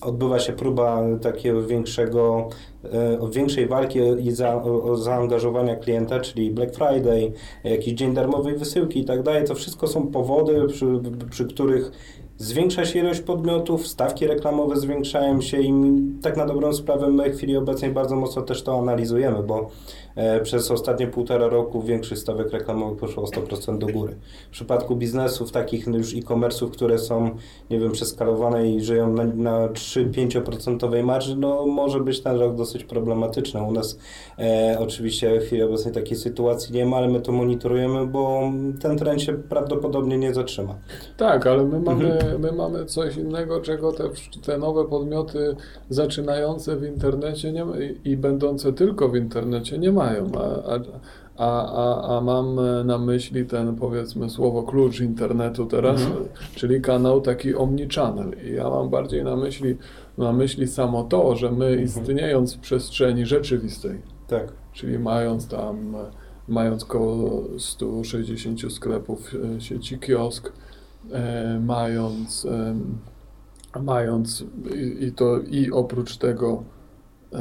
odbywa 0.00 0.38
się 0.38 0.52
próba 0.52 1.02
takiego 1.22 1.62
większego, 1.62 2.48
e, 2.84 3.30
większej 3.30 3.66
walki 3.66 3.98
i 4.20 4.30
za, 4.30 4.62
zaangażowania 4.94 5.76
klienta, 5.76 6.20
czyli 6.20 6.50
Black 6.50 6.74
Friday, 6.74 7.32
jakiś 7.64 7.94
dzień 7.94 8.14
darmowej 8.14 8.56
wysyłki 8.56 9.00
i 9.00 9.04
tak 9.04 9.22
dalej. 9.22 9.44
To 9.44 9.54
wszystko 9.54 9.86
są 9.86 10.06
powody, 10.06 10.66
przy, 10.68 10.86
przy 11.30 11.46
których 11.46 11.92
zwiększa 12.38 12.84
się 12.84 12.98
ilość 12.98 13.20
podmiotów, 13.20 13.86
stawki 13.86 14.26
reklamowe 14.26 14.76
zwiększają 14.76 15.40
się 15.40 15.60
i 15.60 15.72
tak 16.22 16.36
na 16.36 16.46
dobrą 16.46 16.72
sprawę 16.72 17.08
my 17.10 17.30
w 17.30 17.36
chwili 17.36 17.56
obecnej 17.56 17.90
bardzo 17.90 18.16
mocno 18.16 18.42
też 18.42 18.62
to 18.62 18.78
analizujemy, 18.78 19.42
bo 19.42 19.70
przez 20.42 20.70
ostatnie 20.70 21.06
półtora 21.06 21.48
roku 21.48 21.82
większość 21.82 22.20
stawek 22.20 22.50
reklamowych 22.52 22.98
poszło 22.98 23.22
o 23.22 23.26
100% 23.26 23.78
do 23.78 23.86
góry. 23.86 24.14
W 24.48 24.50
przypadku 24.50 24.96
biznesów 24.96 25.52
takich 25.52 25.86
już 25.86 26.14
e-commerce'ów, 26.14 26.70
które 26.70 26.98
są, 26.98 27.30
nie 27.70 27.78
wiem, 27.80 27.92
przeskalowane 27.92 28.70
i 28.70 28.80
żyją 28.80 29.12
na, 29.12 29.24
na 29.24 29.68
3-5% 29.68 31.02
marży, 31.04 31.36
no 31.36 31.66
może 31.66 32.00
być 32.00 32.20
ten 32.20 32.36
rok 32.36 32.54
dosyć 32.54 32.84
problematyczny. 32.84 33.62
U 33.62 33.72
nas 33.72 33.98
e, 34.38 34.76
oczywiście 34.80 35.40
w 35.40 35.44
chwili 35.44 35.62
obecnej 35.62 35.94
takiej 35.94 36.16
sytuacji 36.16 36.74
nie 36.74 36.86
ma, 36.86 36.96
ale 36.96 37.08
my 37.08 37.20
to 37.20 37.32
monitorujemy, 37.32 38.06
bo 38.06 38.52
ten 38.82 38.98
trend 38.98 39.22
się 39.22 39.32
prawdopodobnie 39.32 40.18
nie 40.18 40.34
zatrzyma. 40.34 40.74
Tak, 41.16 41.46
ale 41.46 41.64
my 41.64 41.80
mamy, 41.80 42.12
Mhm. 42.12 42.40
my 42.40 42.52
mamy 42.52 42.84
coś 42.84 43.16
innego, 43.16 43.60
czego 43.60 43.92
te, 43.92 44.04
te 44.46 44.58
nowe 44.58 44.84
podmioty 44.84 45.56
zaczynające 45.90 46.76
w 46.76 46.84
internecie 46.84 47.52
nie, 47.52 47.64
i- 48.04 48.10
i 48.10 48.16
będące 48.16 48.72
tylko 48.72 49.08
w 49.08 49.16
internecie 49.16 49.78
nie 49.78 49.92
mają. 49.92 50.07
A, 50.16 50.72
a, 50.72 50.78
a, 51.36 51.72
a, 51.72 52.16
a 52.16 52.20
mam 52.20 52.58
e, 52.58 52.84
na 52.84 52.98
myśli 52.98 53.46
ten, 53.46 53.76
powiedzmy, 53.76 54.30
słowo 54.30 54.62
klucz 54.62 55.00
internetu 55.00 55.66
teraz, 55.66 56.00
Mhm. 56.02 56.24
czyli 56.54 56.80
kanał 56.80 57.20
taki 57.20 57.54
omnichannel. 57.54 58.30
I 58.46 58.52
ja 58.54 58.70
mam 58.70 58.90
bardziej 58.90 59.24
na 59.24 59.36
myśli, 59.36 59.76
na 60.18 60.32
myśli 60.32 60.68
samo 60.68 61.02
to, 61.04 61.36
że 61.36 61.50
my 61.52 61.66
Mhm. 61.66 61.82
istniejąc 61.84 62.54
w 62.54 62.58
przestrzeni 62.60 63.26
rzeczywistej, 63.26 64.02
Tak. 64.26 64.52
czyli 64.72 64.98
mając 64.98 65.48
tam, 65.48 65.94
e, 65.94 65.98
mając 66.48 66.84
koło 66.84 67.42
160 67.58 68.72
sklepów 68.72 69.32
e, 69.56 69.60
sieci 69.60 69.98
kiosk, 69.98 70.52
e, 71.12 71.60
mając, 71.66 72.44
em, 72.46 72.98
mając 73.84 74.44
i, 74.74 75.04
i 75.04 75.12
to 75.12 75.38
i 75.40 75.70
oprócz 75.70 76.16
tego 76.16 76.62
e, 77.32 77.38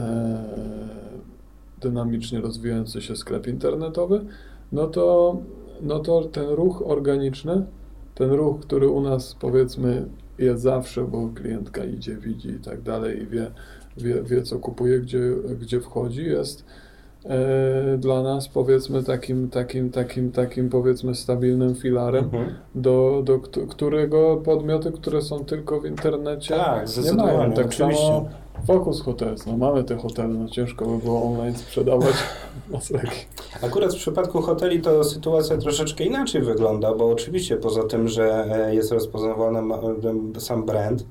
dynamicznie 1.81 2.41
rozwijający 2.41 3.01
się 3.01 3.15
sklep 3.15 3.47
internetowy, 3.47 4.25
no 4.71 4.87
to, 4.87 5.37
no 5.81 5.99
to 5.99 6.23
ten 6.23 6.49
ruch 6.49 6.83
organiczny 6.85 7.65
ten 8.17 8.31
ruch, 8.31 8.59
który 8.59 8.89
u 8.89 9.01
nas 9.01 9.35
powiedzmy 9.39 10.05
jest 10.37 10.61
zawsze, 10.63 11.03
bo 11.03 11.29
klientka 11.35 11.85
idzie, 11.85 12.15
widzi 12.15 12.49
i 12.49 12.59
tak 12.59 12.81
dalej 12.81 13.23
i 13.23 13.27
wie, 13.27 13.51
wie, 13.97 14.23
wie 14.23 14.41
co 14.41 14.59
kupuje, 14.59 14.99
gdzie, 14.99 15.19
gdzie 15.59 15.81
wchodzi, 15.81 16.25
jest 16.25 16.65
dla 17.97 18.23
nas 18.23 18.47
powiedzmy 18.47 19.03
takim, 19.03 19.49
takim, 19.49 19.89
takim, 19.91 20.31
takim 20.31 20.69
powiedzmy 20.69 21.15
stabilnym 21.15 21.75
filarem, 21.75 22.23
Mhm. 22.25 22.53
do, 22.75 23.21
do 23.25 23.39
kt- 23.39 23.67
którego 23.69 24.37
podmioty, 24.37 24.91
które 24.91 25.21
są 25.21 25.45
tylko 25.45 25.79
w 25.81 25.85
internecie 25.85 26.55
Tak, 26.55 26.85
nie 27.05 27.13
mają. 27.13 27.51
Tak 27.53 27.65
oczywiście. 27.65 28.07
samo 28.07 28.29
Focus 28.67 29.01
Hotels, 29.01 29.45
no 29.45 29.57
mamy 29.57 29.83
te 29.83 29.95
hotele, 29.95 30.27
no 30.27 30.49
ciężko 30.49 30.85
by 30.85 30.97
było 30.97 31.23
online 31.23 31.55
sprzedawać 31.55 32.13
noclegi. 32.71 33.07
Akurat 33.61 33.93
w 33.93 33.97
przypadku 33.97 34.41
hoteli 34.41 34.81
to 34.81 35.03
sytuacja 35.03 35.57
troszeczkę 35.57 36.03
inaczej 36.03 36.41
wygląda, 36.41 36.93
bo 36.93 37.09
oczywiście 37.11 37.57
poza 37.57 37.83
tym, 37.83 38.07
że 38.07 38.45
e, 38.67 38.75
jest 38.75 38.91
rozpoznawany 38.91 39.59
e, 40.35 40.39
sam 40.39 40.65
brand, 40.65 41.01
e, 41.01 41.05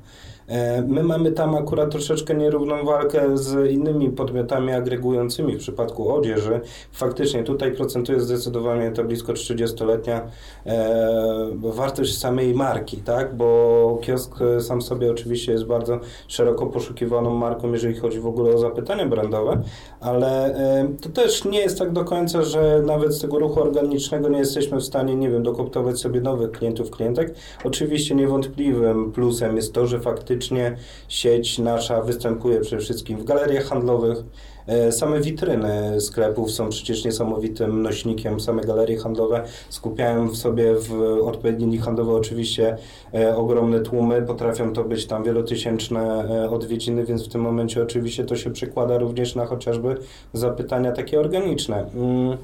my 0.89 1.03
mamy 1.03 1.33
tam 1.33 1.55
akurat 1.55 1.91
troszeczkę 1.91 2.35
nierówną 2.35 2.85
walkę 2.85 3.39
z 3.39 3.71
innymi 3.71 4.11
podmiotami 4.11 4.73
agregującymi 4.73 5.57
w 5.57 5.59
przypadku 5.59 6.15
odzieży. 6.15 6.61
Faktycznie 6.93 7.43
tutaj 7.43 7.73
procentuje 7.73 8.21
zdecydowanie 8.21 8.91
to 8.91 9.05
blisko 9.05 9.33
30-letnia 9.33 10.23
e, 10.67 11.49
wartość 11.55 12.19
samej 12.19 12.55
marki, 12.55 12.97
tak? 12.97 13.37
Bo 13.37 13.99
kiosk 14.03 14.41
e, 14.43 14.61
sam 14.61 14.83
sobie 14.83 15.11
oczywiście 15.11 15.53
jest 15.53 15.65
bardzo 15.65 16.01
szeroko 16.29 16.67
poszukiwaną 16.67 17.35
marką, 17.35 17.73
jeżeli 17.73 17.95
chodzi 17.95 18.21
w 18.21 18.27
ogóle 18.27 18.55
o 18.55 18.59
zapytania 18.59 19.07
brandowe, 19.07 19.63
ale 20.01 20.55
e, 20.55 20.89
to 21.01 21.09
też 21.09 21.45
nie 21.45 21.59
jest 21.59 21.79
tak 21.79 21.93
do 21.93 22.05
końca, 22.05 22.43
że 22.43 22.83
nawet 22.87 23.15
z 23.15 23.21
tego 23.21 23.39
ruchu 23.39 23.61
organicznego 23.61 24.29
nie 24.29 24.39
jesteśmy 24.39 24.79
w 24.79 24.85
stanie, 24.85 25.17
nie 25.17 25.31
wiem, 25.31 25.43
dokoptować 25.43 26.01
sobie 26.01 26.21
nowych 26.21 26.51
klientów, 26.51 26.91
klientek. 26.91 27.35
Oczywiście 27.65 28.15
niewątpliwym 28.15 29.13
plusem 29.13 29.57
jest 29.57 29.73
to, 29.73 29.87
że 29.87 30.01
faktycznie 30.01 30.36
sieć 31.09 31.59
nasza 31.59 32.03
występuje 32.03 32.61
przede 32.61 32.83
wszystkim 32.83 33.19
w 33.19 33.25
galeriach 33.25 33.65
handlowych. 33.65 34.19
E, 34.67 34.93
Same 34.93 35.21
witryny 35.21 36.01
sklepów 36.01 36.51
są 36.51 36.69
przecież 36.69 37.05
niesamowitym 37.05 37.83
nośnikiem, 37.83 38.41
same 38.41 38.63
galerie 38.63 38.99
handlowe 38.99 39.45
skupiają 39.69 40.29
w 40.29 40.37
sobie 40.37 40.75
w 40.75 40.93
odpowiedniej 41.23 41.67
linii 41.67 41.79
handlowej 41.79 42.17
oczywiście 42.17 42.77
e, 43.15 43.37
ogromne 43.37 43.81
tłumy, 43.81 44.23
potrafią 44.23 44.73
to 44.73 44.85
być 44.85 45.07
tam 45.07 45.25
wielotysięczne 45.25 46.29
e, 46.31 46.51
odwiedziny, 46.51 47.05
więc 47.05 47.27
w 47.27 47.29
tym 47.29 47.41
momencie 47.41 47.83
oczywiście 47.83 48.25
to 48.25 48.37
się 48.37 48.51
przekłada 48.51 48.99
również 48.99 49.35
na 49.35 49.47
chociażby 49.47 49.97
zapytania 50.33 50.93
takie 50.93 51.21
organiczne. 51.21 51.91
Mm. 51.95 52.37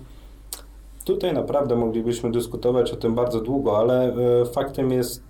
Tutaj 1.04 1.32
naprawdę 1.32 1.76
moglibyśmy 1.76 2.32
dyskutować 2.32 2.92
o 2.92 2.96
tym 2.96 3.14
bardzo 3.14 3.40
długo, 3.40 3.78
ale 3.78 4.14
faktem 4.52 4.90
jest, 4.90 5.22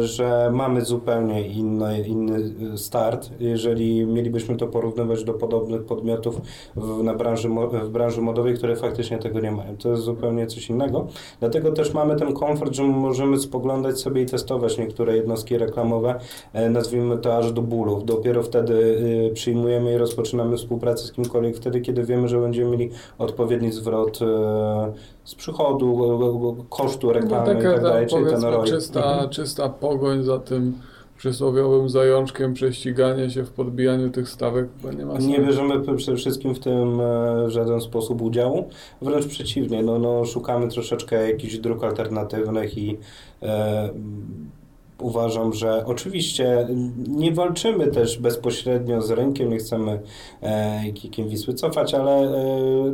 że 0.00 0.50
mamy 0.52 0.84
zupełnie 0.84 1.46
inny, 1.46 2.00
inny 2.00 2.52
e, 2.74 2.78
start. 2.78 3.30
Jeżeli 3.40 4.06
mielibyśmy 4.06 4.56
to 4.56 4.66
porównywać 4.66 5.24
do 5.24 5.34
podobnych 5.34 5.84
podmiotów 5.84 6.40
w, 6.76 7.02
na 7.02 7.14
branży, 7.14 7.48
w 7.82 7.88
branży 7.88 8.20
modowej, 8.20 8.54
które 8.54 8.76
faktycznie 8.76 9.18
tego 9.18 9.40
nie 9.40 9.50
mają. 9.50 9.76
To 9.76 9.90
jest 9.90 10.02
zupełnie 10.02 10.46
coś 10.46 10.70
innego. 10.70 11.06
Dlatego 11.40 11.72
też 11.72 11.94
mamy 11.94 12.16
ten 12.16 12.34
komfort, 12.34 12.74
że 12.74 12.82
możemy 12.82 13.38
spoglądać 13.38 14.00
sobie 14.00 14.22
i 14.22 14.26
testować 14.26 14.78
niektóre 14.78 15.16
jednostki 15.16 15.58
reklamowe, 15.58 16.20
e, 16.52 16.70
nazwijmy 16.70 17.18
to 17.18 17.36
aż 17.36 17.52
do 17.52 17.62
bólu. 17.62 18.02
Dopiero 18.04 18.42
wtedy 18.42 19.00
e, 19.30 19.34
przyjmujemy 19.34 19.94
i 19.94 19.98
rozpoczynamy 19.98 20.56
współpracę 20.56 21.04
z 21.04 21.12
kimkolwiek, 21.12 21.56
wtedy 21.56 21.80
kiedy 21.80 22.04
wiemy, 22.04 22.28
że 22.28 22.40
będziemy 22.40 22.70
mieli 22.70 22.90
odpowiedni 23.18 23.72
zwrot 23.72 24.22
e, 24.22 24.92
z 25.30 25.34
przychodu, 25.34 26.04
e, 26.04 26.60
e, 26.60 26.64
kosztu 26.68 27.12
reklamy 27.12 27.60
i 27.60 27.62
tak 27.62 27.82
dalej, 27.82 28.06
czyli 28.06 28.24
ten 28.26 28.64
czysta, 28.64 29.12
Mhm. 29.12 29.30
czysta 29.30 29.68
pogoń 29.68 30.24
za 30.24 30.38
tym 30.38 30.78
przysłowiowym 31.16 31.88
zajączkiem, 31.88 32.54
prześciganie 32.54 33.30
się 33.30 33.44
w 33.44 33.50
podbijaniu 33.50 34.10
tych 34.10 34.28
stawek, 34.28 34.68
bo 34.82 34.92
nie 34.92 35.06
ma 35.06 35.12
sensu. 35.12 35.28
Nie 35.28 35.40
bierzemy 35.40 35.96
przede 35.96 36.16
wszystkim 36.16 36.54
w 36.54 36.58
tym 36.58 37.00
e, 37.00 37.46
w 37.46 37.50
żaden 37.50 37.80
sposób 37.80 38.22
udziału, 38.22 38.68
wręcz 39.02 39.26
przeciwnie, 39.26 39.82
no, 39.82 39.98
no, 39.98 40.24
szukamy 40.24 40.68
troszeczkę 40.68 41.30
jakichś 41.30 41.58
dróg 41.58 41.84
alternatywnych 41.84 42.78
i 42.78 42.98
e, 43.42 43.90
uważam, 44.98 45.52
że 45.52 45.86
oczywiście 45.86 46.68
nie 47.08 47.32
walczymy 47.32 47.86
też 47.86 48.18
bezpośrednio 48.18 49.02
z 49.02 49.10
rynkiem, 49.10 49.50
nie 49.50 49.58
chcemy 49.58 50.00
e, 50.40 50.92
kikiem 50.92 51.28
Wisły 51.28 51.54
cofać, 51.54 51.94
ale 51.94 52.12
e, 52.12 52.34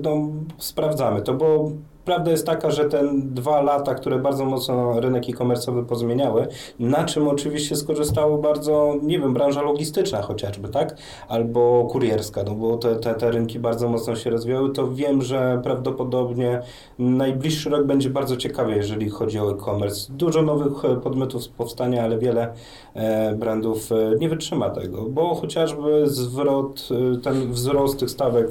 no, 0.03 0.29
sprawdzamy 0.59 1.23
to, 1.23 1.35
bo 1.35 1.71
prawda 2.07 2.31
jest 2.31 2.47
taka, 2.47 2.71
że 2.71 2.85
te 2.85 3.03
dwa 3.15 3.63
lata, 3.63 3.95
które 3.95 4.19
bardzo 4.19 4.45
mocno 4.45 5.01
rynek 5.01 5.29
e-commerce'owy 5.29 5.85
pozmieniały, 5.85 6.47
na 6.79 7.05
czym 7.05 7.29
oczywiście 7.29 7.77
skorzystało 7.77 8.39
bardzo, 8.39 8.95
nie 9.03 9.19
wiem, 9.19 9.35
branża 9.35 9.63
logistyczna 9.63 10.23
chociażby, 10.23 10.69
tak? 10.69 10.97
Albo 11.29 11.89
kurierska, 11.91 12.43
no 12.43 12.55
bo 12.55 12.77
te, 12.77 12.97
te, 12.97 13.15
te 13.15 13.31
rynki 13.31 13.59
bardzo 13.59 13.89
mocno 13.89 14.17
się 14.17 14.31
rozwijały, 14.31 14.73
to 14.73 14.93
wiem, 14.93 15.23
że 15.23 15.61
prawdopodobnie 15.63 16.61
najbliższy 16.99 17.71
rok 17.71 17.87
będzie 17.87 18.11
bardzo 18.11 18.37
ciekawy, 18.37 18.77
jeżeli 18.77 19.11
chodzi 19.11 19.39
o 19.39 19.51
e-commerce. 19.53 20.13
Dużo 20.13 20.43
nowych 20.43 20.85
e, 20.85 20.97
podmiotów 20.97 21.49
powstanie, 21.49 22.03
ale 22.03 22.19
wiele 22.19 22.53
e, 22.95 23.35
brandów 23.35 23.93
e, 23.93 24.17
nie 24.19 24.29
wytrzyma 24.29 24.71
tego, 24.71 25.03
bo 25.03 25.35
chociażby 25.35 26.03
zwrot, 26.07 26.89
ten 27.23 27.53
wzrost 27.53 27.99
tych 27.99 28.11
stawek 28.11 28.49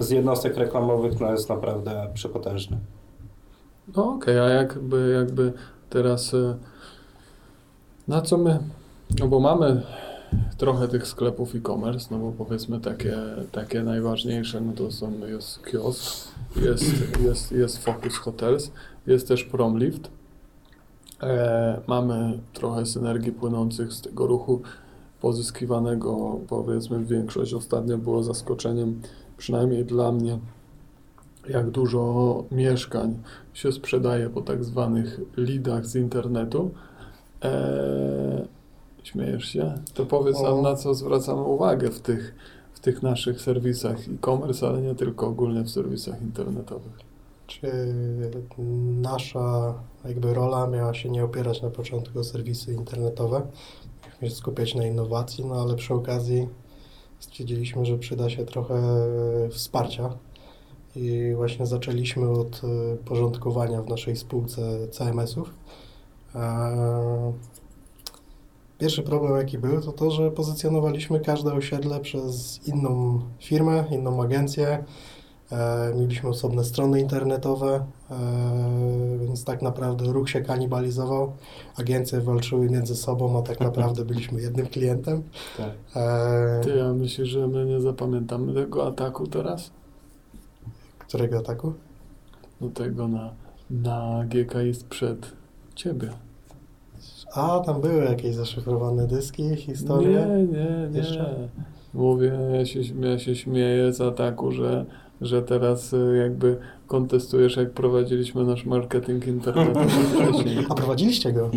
z 0.00 0.10
jednostek 0.10 0.56
reklamowych 0.56 1.20
no, 1.20 1.32
jest 1.32 1.48
naprawdę 1.48 2.10
przepotężny. 2.14 2.78
No 3.96 4.14
okej, 4.14 4.38
a 4.38 4.48
jakby, 4.48 5.14
jakby 5.14 5.52
teraz 5.90 6.34
e, 6.34 6.56
na 8.08 8.20
co 8.22 8.38
my, 8.38 8.58
no 9.20 9.28
bo 9.28 9.40
mamy 9.40 9.82
trochę 10.58 10.88
tych 10.88 11.06
sklepów 11.06 11.54
e-commerce, 11.54 12.08
no 12.10 12.18
bo 12.18 12.44
powiedzmy 12.44 12.80
takie, 12.80 13.16
takie 13.52 13.82
najważniejsze, 13.82 14.60
no 14.60 14.72
to 14.72 14.90
są, 14.90 15.12
jest 15.26 15.66
kiosk, 15.66 16.28
jest, 16.56 16.84
jest, 17.20 17.52
jest 17.52 17.84
Focus 17.84 18.16
Hotels, 18.16 18.70
jest 19.06 19.28
też 19.28 19.44
Promlift. 19.44 20.10
E, 21.22 21.80
mamy 21.86 22.38
trochę 22.52 22.86
synergii 22.86 23.32
płynących 23.32 23.92
z 23.92 24.00
tego 24.00 24.26
ruchu 24.26 24.62
pozyskiwanego, 25.20 26.38
powiedzmy 26.48 27.04
większość 27.04 27.54
ostatnio 27.54 27.98
było 27.98 28.22
zaskoczeniem, 28.22 29.00
przynajmniej 29.36 29.84
dla 29.84 30.12
mnie, 30.12 30.38
jak 31.48 31.70
dużo 31.70 32.44
mieszkań 32.50 33.18
się 33.52 33.72
sprzedaje 33.72 34.30
po 34.30 34.40
tak 34.40 34.64
zwanych 34.64 35.20
lidach 35.36 35.86
z 35.86 35.96
internetu. 35.96 36.70
Eee, 37.42 38.48
śmiejesz 39.02 39.44
się? 39.44 39.74
To 39.94 40.06
powiedz 40.06 40.42
nam, 40.42 40.52
O. 40.52 40.62
na 40.62 40.76
co 40.76 40.94
zwracamy 40.94 41.42
uwagę 41.42 41.90
w 41.90 42.00
tych, 42.00 42.34
w 42.72 42.80
tych 42.80 43.02
naszych 43.02 43.40
serwisach 43.40 43.98
e-commerce, 44.08 44.68
ale 44.68 44.82
nie 44.82 44.94
tylko 44.94 45.26
ogólnie 45.26 45.62
w 45.62 45.70
serwisach 45.70 46.22
internetowych. 46.22 46.98
Czy 47.46 47.94
nasza 49.02 49.74
jakby 50.04 50.34
rola 50.34 50.66
miała 50.66 50.94
się 50.94 51.10
nie 51.10 51.24
opierać 51.24 51.62
na 51.62 51.70
początku 51.70 52.18
o 52.18 52.24
serwisy 52.24 52.72
internetowe, 52.72 53.42
się 54.22 54.30
skupiać 54.30 54.74
na 54.74 54.86
innowacji, 54.86 55.44
no 55.44 55.54
ale 55.54 55.74
przy 55.76 55.94
okazji 55.94 56.48
stwierdziliśmy, 57.18 57.84
że 57.84 57.98
przyda 57.98 58.30
się 58.30 58.44
trochę 58.44 58.82
wsparcia 59.50 60.10
i 60.96 61.32
właśnie 61.36 61.66
zaczęliśmy 61.66 62.30
od 62.30 62.62
e, 62.64 62.96
porządkowania 62.96 63.82
w 63.82 63.88
naszej 63.88 64.16
spółce 64.16 64.88
CMS-ów. 64.88 65.54
Eee, 66.34 67.32
Pierwszy 68.78 69.02
problem, 69.02 69.36
jaki 69.36 69.58
był, 69.58 69.80
to 69.80 69.92
to, 69.92 70.10
że 70.10 70.30
pozycjonowaliśmy 70.30 71.20
każde 71.20 71.52
osiedle 71.52 72.00
przez 72.00 72.60
inną 72.68 73.20
firmę, 73.38 73.84
inną 73.90 74.22
agencję. 74.22 74.84
E, 75.52 75.92
mieliśmy 75.94 76.28
osobne 76.28 76.64
strony 76.64 77.00
internetowe, 77.00 77.86
e, 78.10 78.16
więc 79.20 79.44
tak 79.44 79.62
naprawdę 79.62 80.04
ruch 80.04 80.30
się 80.30 80.40
kanibalizował. 80.40 81.32
Agencje 81.76 82.20
walczyły 82.20 82.70
między 82.70 82.96
sobą, 82.96 83.38
a 83.38 83.42
tak 83.42 83.60
naprawdę 83.60 84.04
byliśmy 84.14 84.40
jednym 84.40 84.66
klientem. 84.66 85.22
Tak. 85.56 85.72
E, 85.96 86.60
Ty, 86.64 86.76
ja 86.76 86.92
myślę, 86.92 87.26
że 87.26 87.48
my 87.48 87.64
nie 87.64 87.80
zapamiętamy 87.80 88.54
tego 88.54 88.86
ataku 88.86 89.26
teraz? 89.26 89.70
którego 91.08 91.38
ataku? 91.38 91.72
Do 92.60 92.68
tego 92.68 93.08
na, 93.08 93.30
na 93.70 94.24
GKI 94.24 94.74
sprzed 94.74 95.32
ciebie. 95.74 96.10
A, 97.34 97.60
tam 97.60 97.80
były 97.80 98.04
jakieś 98.04 98.34
zaszyfrowane 98.34 99.06
dyski, 99.06 99.56
historie. 99.56 100.26
Nie, 100.28 100.44
nie, 100.44 100.88
nie. 100.90 100.98
Jeszcze? 100.98 101.48
Mówię, 101.94 102.32
ja 102.54 102.66
się, 102.66 102.80
ja 103.00 103.18
się 103.18 103.36
śmieję 103.36 103.92
z 103.92 104.00
ataku, 104.00 104.52
że, 104.52 104.86
że 105.20 105.42
teraz 105.42 105.92
y, 105.92 106.16
jakby 106.22 106.56
kontestujesz, 106.86 107.56
jak 107.56 107.70
prowadziliśmy 107.70 108.44
nasz 108.44 108.64
marketing 108.64 109.26
internetowy 109.26 109.88
wcześniej. 110.14 110.66
A 110.68 110.74
prowadziliście 110.74 111.32
go? 111.32 111.50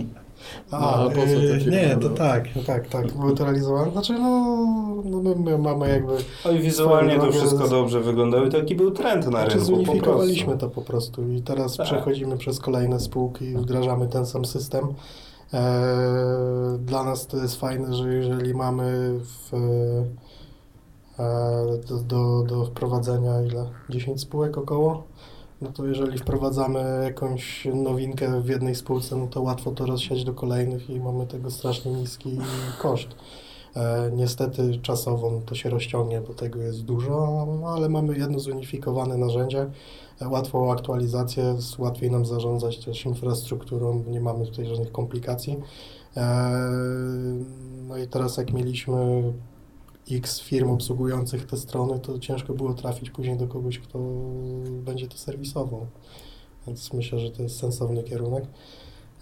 A, 0.72 0.96
a 1.06 1.10
po 1.10 1.16
co 1.22 1.28
filmy 1.28 1.72
Nie, 1.72 1.90
to 1.96 2.02
robią? 2.02 2.16
tak, 2.16 2.44
tak, 2.68 2.88
tak, 2.88 3.14
było 3.14 3.32
to 3.32 3.44
realizowane. 3.44 3.92
Znaczy, 3.92 4.14
no, 4.14 4.56
no 5.06 5.22
my, 5.24 5.36
my 5.36 5.58
mamy 5.58 5.90
jakby... 5.90 6.14
Oj, 6.46 6.60
wizualnie 6.60 7.20
to 7.20 7.32
wszystko 7.32 7.68
z- 7.68 7.70
dobrze 7.70 8.00
wyglądało 8.02 8.46
i 8.46 8.50
taki 8.50 8.76
był 8.76 8.92
trend 8.92 9.26
na 9.26 9.32
Znaczy 9.32 9.50
rynku 9.50 9.60
po 9.72 9.76
zunifikowaliśmy 9.76 10.46
prostu. 10.48 10.68
to 10.68 10.76
po 10.76 10.82
prostu 10.82 11.28
i 11.32 11.42
teraz 11.42 11.78
Tak. 11.78 11.86
przechodzimy 11.86 12.38
przez 12.38 12.60
kolejne 12.60 13.00
spółki 13.00 13.46
i 13.46 13.58
wdrażamy 13.58 14.08
ten 14.08 14.26
sam 14.26 14.46
system. 14.46 14.86
Eee, 15.54 15.62
Dla 16.80 17.04
nas 17.04 17.28
to 17.28 17.38
jest 17.38 17.60
fajne, 17.60 17.94
że 17.94 18.14
jeżeli 18.14 18.54
mamy 18.54 19.14
w, 19.20 19.52
do, 21.90 21.98
do, 21.98 22.44
do 22.44 22.66
wprowadzenia 22.66 23.42
ile? 23.42 23.70
10 23.90 24.22
spółek 24.22 24.58
około? 24.58 25.04
No 25.62 25.72
to 25.72 25.86
jeżeli 25.86 26.18
wprowadzamy 26.18 27.02
jakąś 27.04 27.68
nowinkę 27.74 28.42
w 28.42 28.50
jednej 28.50 28.76
spółce, 28.76 29.16
no 29.16 29.28
to 29.28 29.42
łatwo 29.42 29.72
to 29.72 29.86
rozsiać 29.86 30.24
do 30.24 30.34
kolejnych 30.34 30.90
i 30.90 31.00
mamy 31.00 31.28
tego 31.28 31.52
strasznie 31.52 31.92
niski 31.92 32.38
koszt. 32.82 33.08
E, 33.76 34.12
Niestety 34.16 34.80
czasowo 34.82 35.42
to 35.46 35.56
się 35.56 35.70
rozciągnie, 35.70 36.22
bo 36.22 36.34
tego 36.34 36.62
jest 36.62 36.82
dużo, 36.86 37.46
no, 37.62 37.68
ale 37.68 37.90
mamy 37.90 38.18
jedno 38.18 38.40
zunifikowane 38.40 39.18
narzędzie, 39.18 39.72
e, 40.22 40.28
łatwą 40.28 40.72
aktualizację, 40.72 41.56
łatwiej 41.78 42.12
nam 42.12 42.26
zarządzać 42.26 42.86
też 42.86 43.06
infrastrukturą, 43.06 44.04
nie 44.08 44.22
mamy 44.22 44.46
tutaj 44.46 44.66
żadnych 44.66 44.92
komplikacji. 44.92 45.60
E, 46.18 46.52
No 47.88 47.98
i 47.98 48.08
teraz 48.08 48.38
jak 48.38 48.54
mieliśmy 48.54 49.24
x 50.12 50.42
firm 50.42 50.70
obsługujących 50.70 51.46
te 51.46 51.58
strony, 51.58 52.00
to 52.00 52.20
ciężko 52.20 52.54
było 52.54 52.74
trafić 52.74 53.10
później 53.10 53.38
do 53.38 53.48
kogoś, 53.48 53.80
kto 53.80 54.00
będzie 54.64 55.08
to 55.08 55.18
serwisował. 55.18 55.88
Więc 56.68 56.94
myślę, 56.94 57.20
że 57.20 57.32
to 57.32 57.44
jest 57.44 57.60
sensowny 57.60 58.04
kierunek. 58.04 58.44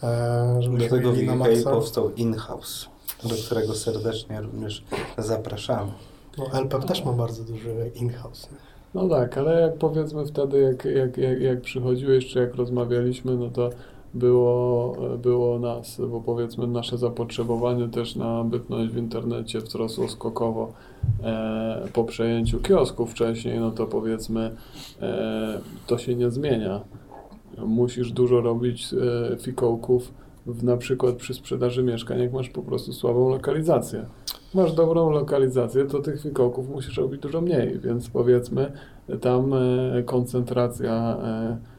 E, 0.03 0.57
żebyśmy 0.59 0.87
Dlatego 0.87 1.13
w 1.13 1.17
UK 1.17 1.63
powstał 1.63 2.13
in-house, 2.13 2.89
do 3.23 3.35
którego 3.45 3.75
serdecznie 3.75 4.41
również 4.41 4.83
zapraszamy. 5.17 5.91
No, 6.37 6.59
LPP 6.59 6.87
też 6.87 7.05
ma 7.05 7.13
bardzo 7.13 7.43
duży 7.43 7.91
in-house. 7.95 8.49
No 8.93 9.09
tak, 9.09 9.37
ale 9.37 9.61
jak 9.61 9.77
powiedzmy 9.77 10.25
wtedy, 10.25 10.59
jak, 10.59 10.85
jak, 10.85 11.17
jak, 11.17 11.41
jak 11.41 11.61
przychodziłeś, 11.61 12.27
czy 12.27 12.39
jak 12.39 12.55
rozmawialiśmy, 12.55 13.35
no 13.35 13.49
to 13.49 13.69
było, 14.13 14.95
było 15.17 15.59
nas, 15.59 16.01
bo 16.11 16.21
powiedzmy 16.21 16.67
nasze 16.67 16.97
zapotrzebowanie 16.97 17.87
też 17.87 18.15
na 18.15 18.43
bytność 18.43 18.91
w 18.91 18.97
internecie 18.97 19.59
wzrosło 19.59 20.07
skokowo 20.07 20.73
e, 21.23 21.87
po 21.93 22.03
przejęciu 22.03 22.59
kiosków 22.59 23.11
wcześniej, 23.11 23.59
no 23.59 23.71
to 23.71 23.85
powiedzmy 23.85 24.55
e, 25.01 25.59
to 25.87 25.97
się 25.97 26.15
nie 26.15 26.29
zmienia. 26.31 26.81
Musisz 27.57 28.11
dużo 28.11 28.41
robić 28.41 28.93
e, 29.33 29.37
fikołków 29.37 30.13
w, 30.45 30.63
na 30.63 30.77
przykład 30.77 31.15
przy 31.15 31.33
sprzedaży 31.33 31.83
mieszkań, 31.83 32.19
jak 32.19 32.33
masz 32.33 32.49
po 32.49 32.61
prostu 32.61 32.93
słabą 32.93 33.29
lokalizację. 33.29 34.05
Masz 34.53 34.73
dobrą 34.73 35.09
lokalizację, 35.09 35.85
to 35.85 35.99
tych 35.99 36.21
fikołków 36.21 36.69
musisz 36.69 36.97
robić 36.97 37.21
dużo 37.21 37.41
mniej, 37.41 37.79
więc 37.79 38.09
powiedzmy 38.09 38.71
tam 39.21 39.53
e, 39.53 40.03
koncentracja 40.03 41.17
e, 41.23 41.78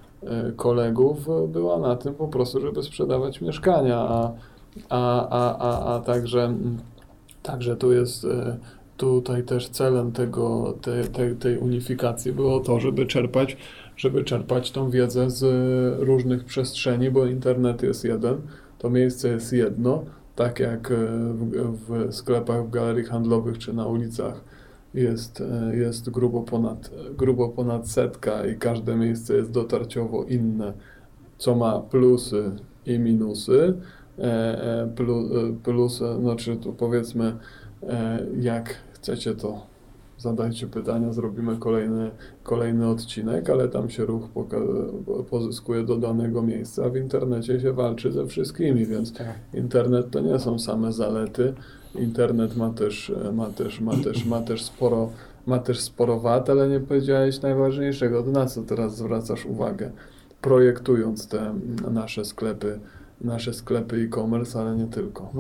kolegów 0.57 1.29
e, 1.29 1.49
była 1.49 1.79
na 1.79 1.97
tym 1.97 2.15
po 2.15 2.29
prostu, 2.29 2.61
żeby 2.61 2.83
sprzedawać 2.83 3.41
mieszkania, 3.41 3.99
a, 3.99 4.33
a, 4.89 5.29
a, 5.29 5.59
a, 5.59 5.95
a 5.95 6.01
także, 6.01 6.55
także 7.43 7.77
tu 7.77 7.93
jest 7.93 8.25
e, 8.25 8.57
tutaj 8.97 9.43
też 9.43 9.69
celem 9.69 10.13
tego, 10.13 10.75
te, 10.83 11.05
te, 11.05 11.35
tej 11.35 11.59
unifikacji 11.59 12.33
było 12.33 12.61
to, 12.61 12.81
żeby 12.81 13.07
czerpać, 13.07 13.57
żeby 13.97 14.25
czerpać 14.25 14.71
tą 14.71 14.91
wiedzę 14.91 15.31
z 15.31 15.45
różnych 16.01 16.45
przestrzeni, 16.45 17.11
bo 17.11 17.27
internet 17.27 17.83
jest 17.83 18.05
jeden, 18.05 18.41
to 18.79 18.91
miejsce 18.91 19.29
jest 19.29 19.53
jedno, 19.53 20.05
tak 20.37 20.61
jak 20.61 20.91
e, 20.91 20.95
w, 21.35 22.09
w 22.09 22.15
sklepach, 22.15 22.67
w 22.67 22.71
galerii 22.71 23.05
handlowych 23.05 23.59
czy 23.59 23.73
na 23.73 23.87
ulicach 23.87 24.45
jest, 24.95 25.41
e, 25.41 25.77
jest 25.77 26.11
grubo, 26.11 26.43
ponad, 26.43 26.91
grubo 27.19 27.49
ponad 27.49 27.89
setka 27.89 28.47
i 28.47 28.57
każde 28.57 28.97
miejsce 28.97 29.35
jest 29.35 29.51
dotarciowo 29.51 30.25
inne, 30.25 30.73
co 31.39 31.55
ma 31.55 31.81
plusy 31.81 32.53
i 32.87 32.99
minusy. 32.99 33.75
E, 34.19 34.83
e, 34.83 34.87
Plu, 34.97 35.39
e, 35.39 35.53
plusy, 35.63 36.05
znaczy 36.21 36.57
tu 36.57 36.73
powiedzmy, 36.73 37.37
jak 38.41 38.75
chcecie 38.93 39.35
to 39.35 39.67
zadajcie 40.19 40.67
pytania, 40.67 41.13
zrobimy 41.13 41.57
kolejny, 41.57 42.11
kolejny 42.43 42.89
odcinek, 42.89 43.51
ale 43.51 43.69
tam 43.69 43.91
się 43.91 44.05
ruch 44.05 44.29
pozyskuje 45.31 45.83
do 45.83 45.97
danego 45.97 46.43
miejsca, 46.43 46.91
w 46.91 46.97
internecie 46.97 47.61
się 47.61 47.73
walczy 47.73 48.13
ze 48.13 48.27
wszystkimi, 48.27 48.87
więc 48.87 49.13
Internet 49.55 50.11
to 50.11 50.21
nie 50.21 50.39
są 50.39 50.59
same 50.59 50.93
zalety. 50.93 51.55
Internet 51.95 52.57
ma 52.57 52.71
też, 52.71 53.13
ma 53.33 53.47
też, 53.47 53.81
ma 53.81 53.97
też, 53.97 54.25
ma 54.25 54.41
też 54.41 54.65
sporo, 54.65 55.11
ma 55.47 55.59
też 55.59 55.81
sporo 55.81 56.21
wad, 56.21 56.51
ale 56.51 56.69
nie 56.69 56.81
powiedziałeś 56.81 57.43
najważniejszego, 57.43 58.23
na 58.23 58.47
co 58.47 58.63
teraz 58.63 58.97
zwracasz 58.97 59.47
uwagę, 59.47 59.91
projektując 60.41 61.29
te 61.29 61.55
nasze 61.91 62.25
sklepy, 62.25 62.81
nasze 63.21 63.55
sklepy 63.55 63.97
e-commerce, 63.97 64.61
ale 64.61 64.77
nie 64.77 64.87
tylko. 64.87 65.31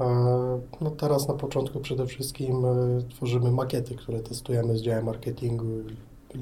E, 0.00 0.60
No 0.80 0.90
teraz 0.90 1.28
na 1.28 1.34
początku 1.34 1.80
przede 1.80 2.06
wszystkim 2.06 2.64
e, 2.64 3.02
tworzymy 3.10 3.50
makiety, 3.52 3.94
które 3.94 4.20
testujemy 4.20 4.78
z 4.78 4.82
działem 4.82 5.04
marketingu 5.04 5.66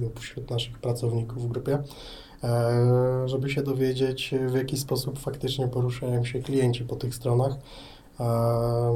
lub 0.01 0.21
wśród 0.21 0.51
naszych 0.51 0.79
pracowników 0.79 1.43
w 1.43 1.49
grupie, 1.49 1.79
e, 2.45 3.23
żeby 3.27 3.51
się 3.51 3.63
dowiedzieć, 3.63 4.35
w 4.49 4.55
jaki 4.55 4.77
sposób 4.77 5.19
faktycznie 5.19 5.69
poruszają 5.69 6.25
się 6.25 6.41
klienci 6.41 6.85
po 6.85 6.97
tych 6.97 7.15
stronach. 7.15 7.53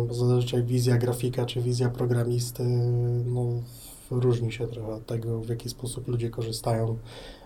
Bo 0.09 0.15
Zazwyczaj 0.15 0.63
wizja 0.63 0.99
grafika 0.99 1.47
czy 1.47 1.61
wizja 1.61 1.89
programisty 1.89 2.65
no, 3.27 3.47
różni 4.11 4.53
się 4.53 4.67
trochę 4.67 4.95
od 4.95 5.07
tego, 5.07 5.41
w 5.41 5.49
jaki 5.49 5.69
sposób 5.69 6.09
ludzie 6.09 6.31
korzystają 6.31 6.97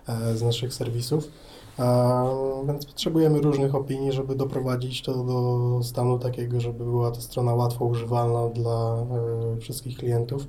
e, 0.07 0.37
z 0.37 0.43
naszych 0.43 0.73
serwisów. 0.73 1.31
Więc 2.67 2.85
potrzebujemy 2.85 3.41
różnych 3.41 3.75
opinii, 3.75 4.11
żeby 4.11 4.35
doprowadzić 4.35 5.01
to 5.01 5.23
do 5.23 5.79
stanu 5.83 6.19
takiego, 6.19 6.59
żeby 6.59 6.83
była 6.83 7.11
ta 7.11 7.21
strona 7.21 7.55
łatwo 7.55 7.85
używalna 7.85 8.49
dla 8.49 9.05
e, 9.55 9.57
wszystkich 9.59 9.97
klientów. 9.97 10.47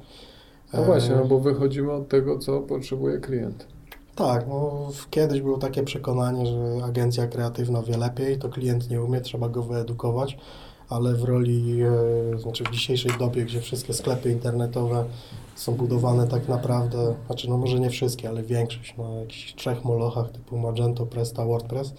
No 0.73 0.79
E, 0.79 0.85
właśnie, 0.85 1.15
no 1.17 1.25
bo 1.25 1.41
wychodzimy 1.41 1.93
od 1.93 2.09
tego, 2.09 2.39
co 2.39 2.61
potrzebuje 2.61 3.19
klient. 3.19 3.67
Tak, 4.15 4.49
no, 4.49 4.89
kiedyś 5.11 5.41
było 5.41 5.59
takie 5.59 5.83
przekonanie, 5.83 6.47
że 6.47 6.85
agencja 6.85 7.27
kreatywna 7.27 7.83
wie 7.83 7.97
lepiej, 7.97 8.39
to 8.39 8.49
klient 8.49 8.91
nie 8.91 9.03
umie, 9.03 9.21
trzeba 9.21 9.49
go 9.49 9.63
wyedukować, 9.63 10.39
ale 10.91 11.15
w 11.15 11.25
roli, 11.25 11.83
e, 11.83 12.39
znaczy 12.39 12.65
w 12.65 12.71
dzisiejszej 12.71 13.13
dobie, 13.19 13.45
gdzie 13.45 13.61
wszystkie 13.61 13.95
sklepy 13.95 14.31
internetowe 14.31 15.05
są 15.55 15.75
budowane 15.75 16.27
tak 16.27 16.49
naprawdę, 16.49 17.15
znaczy 17.27 17.51
no 17.51 17.59
może 17.59 17.81
nie 17.81 17.91
wszystkie, 17.91 18.29
ale 18.29 18.43
większość 18.43 18.97
na 18.97 19.11
jakichś 19.15 19.55
trzech 19.55 19.85
molochach 19.85 20.31
typu 20.31 20.59
Magento, 20.59 21.07
Presta, 21.07 21.45
WordPress, 21.45 21.95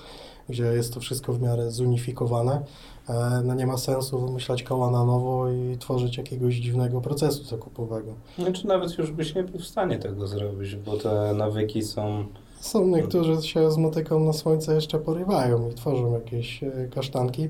gdzie 0.49 0.63
jest 0.63 0.93
to 0.93 0.99
wszystko 0.99 1.34
w 1.34 1.41
miarę 1.41 1.71
zunifikowane, 1.71 2.62
e, 3.10 3.41
no 3.45 3.54
nie 3.54 3.67
ma 3.67 3.77
sensu 3.77 4.19
wymyślać 4.19 4.63
koła 4.63 4.91
na 4.91 5.06
nowo 5.06 5.51
i 5.51 5.77
tworzyć 5.77 6.17
jakiegoś 6.17 6.56
dziwnego 6.56 7.01
procesu 7.01 7.43
zakupowego. 7.43 8.13
Znaczy 8.39 8.67
nawet 8.67 8.97
już 8.97 9.12
byś 9.12 9.36
nie 9.36 9.43
był 9.43 9.60
w 9.60 9.67
stanie 9.67 9.99
tego 9.99 10.27
zrobić, 10.27 10.75
bo 10.75 10.97
te 10.97 11.34
nawyki 11.34 11.82
są... 11.82 12.25
Są 12.60 12.88
niektórzy 12.88 13.41
się 13.41 13.71
z 13.71 13.77
motyką 13.77 14.19
na 14.19 14.34
słońce 14.34 14.75
jeszcze 14.75 14.99
porywają 14.99 15.69
i 15.69 15.73
tworzą 15.73 16.13
jakieś 16.13 16.63
e, 16.63 16.88
kasztanki. 16.93 17.49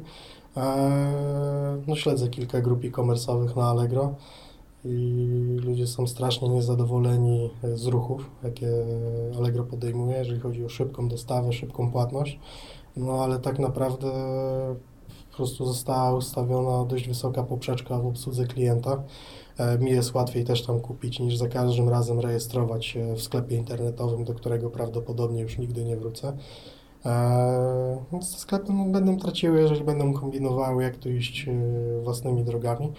E, 0.58 1.82
No, 1.88 1.96
śledzę 1.96 2.28
kilka 2.28 2.62
grup 2.62 2.84
e-commerce'owych 2.84 3.58
na 3.58 3.70
Allegro 3.70 4.16
i 4.86 5.60
ludzie 5.64 5.88
są 5.88 6.08
strasznie 6.08 6.50
niezadowoleni 6.50 7.50
e, 7.64 7.78
z 7.78 7.86
ruchów, 7.86 8.30
jakie 8.44 8.68
Allegro 9.38 9.64
podejmuje, 9.64 10.18
jeżeli 10.18 10.40
chodzi 10.40 10.66
o 10.66 10.70
szybką 10.70 11.08
dostawę, 11.08 11.54
szybką 11.54 11.92
płatność. 11.92 12.40
No 12.98 13.24
ale 13.24 13.40
tak 13.40 13.60
naprawdę 13.60 14.08
po 15.32 15.38
prostu 15.38 15.66
została 15.66 16.14
ustawiona 16.14 16.86
dość 16.86 17.08
wysoka 17.08 17.44
poprzeczka 17.44 18.00
w 18.00 18.06
obsłudze 18.08 18.46
klienta. 18.46 19.04
E, 19.58 19.78
Mi 19.78 19.92
jest 19.92 20.14
łatwiej 20.14 20.44
też 20.46 20.66
tam 20.66 20.80
kupić 20.80 21.20
niż 21.20 21.38
za 21.38 21.48
każdym 21.48 21.90
razem 21.90 22.20
rejestrować 22.20 22.86
się 22.86 23.16
w 23.16 23.22
sklepie 23.22 23.56
internetowym, 23.56 24.24
do 24.24 24.34
którego 24.34 24.70
prawdopodobnie 24.70 25.42
już 25.42 25.58
nigdy 25.58 25.86
nie 25.86 25.98
wrócę. 25.98 26.38
E, 27.06 28.04
Więc 28.12 28.32
te 28.34 28.38
sklepy 28.40 28.74
no, 28.74 28.86
będą 28.86 29.18
traciły, 29.18 29.62
jeżeli 29.62 29.84
będą 29.84 30.14
kombinowały, 30.14 30.84
jak 30.84 30.98
tu 30.98 31.10
iść 31.10 31.48
e, 31.48 31.52
własnymi 32.04 32.44
drogami. 32.44 32.92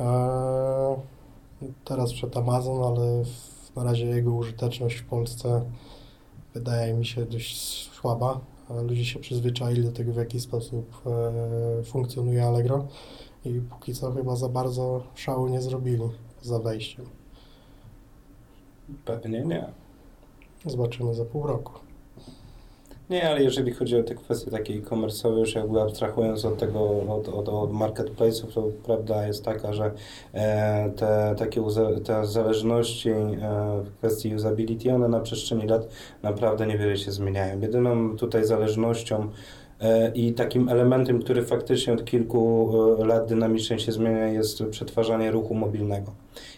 E, 0.00 0.96
Teraz 1.84 2.12
przed 2.12 2.36
Amazon, 2.36 2.82
ale 2.82 3.24
w, 3.24 3.76
na 3.76 3.84
razie 3.84 4.06
jego 4.06 4.32
użyteczność 4.32 4.96
w 4.96 5.04
Polsce 5.04 5.62
wydaje 6.54 6.94
mi 6.94 7.06
się 7.06 7.26
dość 7.26 7.90
słaba. 7.92 8.40
E, 8.70 8.82
Ludzie 8.82 9.04
się 9.04 9.18
przyzwyczaili 9.18 9.84
do 9.84 9.92
tego, 9.92 10.12
w 10.12 10.16
jaki 10.16 10.40
sposób 10.40 11.02
e, 11.06 11.82
funkcjonuje 11.84 12.46
Allegro 12.46 12.86
i 13.44 13.60
póki 13.60 13.94
co 13.94 14.12
chyba 14.12 14.36
za 14.36 14.48
bardzo 14.48 15.02
szału 15.14 15.48
nie 15.48 15.60
zrobili 15.60 16.08
za 16.42 16.58
wejściem. 16.58 17.06
Pewnie 19.04 19.44
nie. 19.44 19.72
Zobaczymy 20.66 21.14
za 21.14 21.24
pół 21.24 21.46
roku. 21.46 21.72
Nie, 23.10 23.30
ale 23.30 23.42
jeżeli 23.42 23.72
chodzi 23.72 23.96
o 23.96 24.02
te 24.02 24.14
kwestie 24.14 24.50
takie 24.50 24.74
e-commerce'owe, 24.74 25.38
już 25.38 25.54
jakby 25.54 25.80
abstrahując 25.80 26.44
od 26.44 26.58
tego, 26.58 26.80
od, 27.08 27.28
od, 27.28 27.48
od 27.48 27.72
marketplace'ów, 27.72 28.52
to 28.54 28.62
prawda 28.84 29.26
jest 29.26 29.44
taka, 29.44 29.72
że 29.72 29.90
e, 30.34 30.90
te 30.90 31.34
takie 31.38 31.62
te 32.04 32.26
zależności 32.26 33.10
e, 33.10 33.82
w 33.84 33.96
kwestii 33.98 34.34
usability, 34.34 34.94
one 34.94 35.08
na 35.08 35.20
przestrzeni 35.20 35.66
lat 35.66 35.88
naprawdę 36.22 36.66
niewiele 36.66 36.96
się 36.96 37.12
zmieniają. 37.12 37.60
Jedyną 37.60 38.16
tutaj 38.16 38.44
zależnością 38.44 39.30
i 40.14 40.32
takim 40.32 40.68
elementem, 40.68 41.22
który 41.22 41.42
faktycznie 41.42 41.92
od 41.92 42.04
kilku 42.04 42.70
e, 43.00 43.04
lat 43.04 43.26
dynamicznie 43.26 43.78
się 43.78 43.92
zmienia, 43.92 44.28
jest 44.28 44.62
przetwarzanie 44.70 45.30
ruchu 45.30 45.54
mobilnego. 45.54 46.12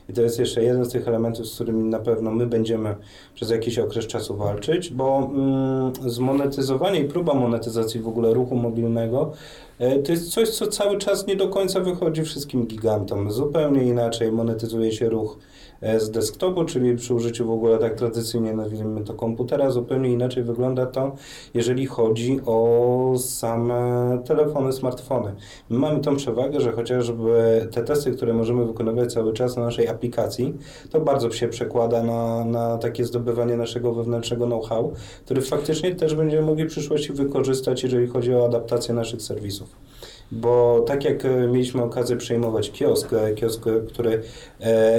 I 0.08 0.12
to 0.12 0.22
jest 0.22 0.38
jeszcze 0.38 0.62
jeden 0.62 0.84
z 0.84 0.92
tych 0.92 1.08
elementów, 1.08 1.46
z 1.46 1.54
którymi 1.54 1.84
na 1.84 1.98
pewno 1.98 2.30
my 2.30 2.46
będziemy 2.46 2.94
przez 3.34 3.50
jakiś 3.50 3.78
okres 3.78 4.06
czasu 4.06 4.36
walczyć, 4.36 4.90
bo 4.90 5.30
mm, 5.34 6.10
zmonetyzowanie 6.10 7.00
i 7.00 7.04
próba 7.04 7.34
monetyzacji 7.34 8.00
w 8.00 8.08
ogóle 8.08 8.34
ruchu 8.34 8.56
mobilnego 8.56 9.32
e, 9.78 9.98
to 9.98 10.12
jest 10.12 10.30
coś, 10.30 10.48
co 10.48 10.66
cały 10.66 10.98
czas 10.98 11.26
nie 11.26 11.36
do 11.36 11.48
końca 11.48 11.80
wychodzi 11.80 12.22
wszystkim 12.22 12.66
gigantom. 12.66 13.30
Zupełnie 13.30 13.82
inaczej 13.82 14.32
monetyzuje 14.32 14.92
się 14.92 15.08
ruch 15.08 15.38
e, 15.38 15.51
z 15.98 16.10
desktopu, 16.10 16.64
czyli 16.64 16.96
przy 16.96 17.14
użyciu 17.14 17.46
w 17.46 17.50
ogóle 17.50 17.78
tak 17.78 17.94
tradycyjnie 17.94 18.52
nazwijmy 18.52 19.04
to 19.04 19.14
komputera, 19.14 19.70
zupełnie 19.70 20.10
inaczej 20.10 20.42
wygląda 20.42 20.86
to, 20.86 21.12
jeżeli 21.54 21.86
chodzi 21.86 22.40
o 22.46 23.14
same 23.18 24.18
telefony, 24.24 24.72
smartfony. 24.72 25.34
My 25.70 25.78
mamy 25.78 26.00
tą 26.00 26.16
przewagę, 26.16 26.60
że 26.60 26.72
chociażby 26.72 27.68
te 27.72 27.82
testy, 27.82 28.12
które 28.12 28.34
możemy 28.34 28.66
wykonywać 28.66 29.12
cały 29.12 29.32
czas 29.32 29.56
na 29.56 29.62
naszej 29.62 29.88
aplikacji, 29.88 30.54
to 30.90 31.00
bardzo 31.00 31.30
się 31.30 31.48
przekłada 31.48 32.02
na, 32.02 32.44
na 32.44 32.78
takie 32.78 33.04
zdobywanie 33.04 33.56
naszego 33.56 33.94
wewnętrznego 33.94 34.46
know-how, 34.46 34.92
który 35.24 35.42
faktycznie 35.42 35.94
też 35.94 36.14
będziemy 36.14 36.46
mogli 36.46 36.64
w 36.64 36.68
przyszłości 36.68 37.12
wykorzystać, 37.12 37.82
jeżeli 37.82 38.06
chodzi 38.06 38.34
o 38.34 38.44
adaptację 38.44 38.94
naszych 38.94 39.22
serwisów. 39.22 39.91
Bo 40.32 40.84
tak 40.86 41.04
jak 41.04 41.24
e, 41.24 41.46
mieliśmy 41.46 41.82
okazję 41.82 42.16
przejmować 42.16 42.70
kiosk, 42.70 43.12
e, 43.12 43.34
kiosk, 43.34 43.66
e, 43.66 43.80
który 43.80 44.22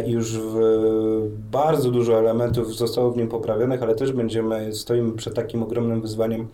już 0.08 0.40
bardzo 1.52 1.92
dużo 1.92 2.20
elementów 2.20 2.76
zostało 2.76 3.12
w 3.12 3.18
nim 3.18 3.28
poprawionych, 3.28 3.84
ale 3.84 3.96
też 3.96 4.12
będziemy, 4.12 4.74
stoimy 4.74 5.14
przed 5.14 5.36
takim 5.36 5.64
ogromnym 5.64 6.02
wyzwaniem 6.02 6.48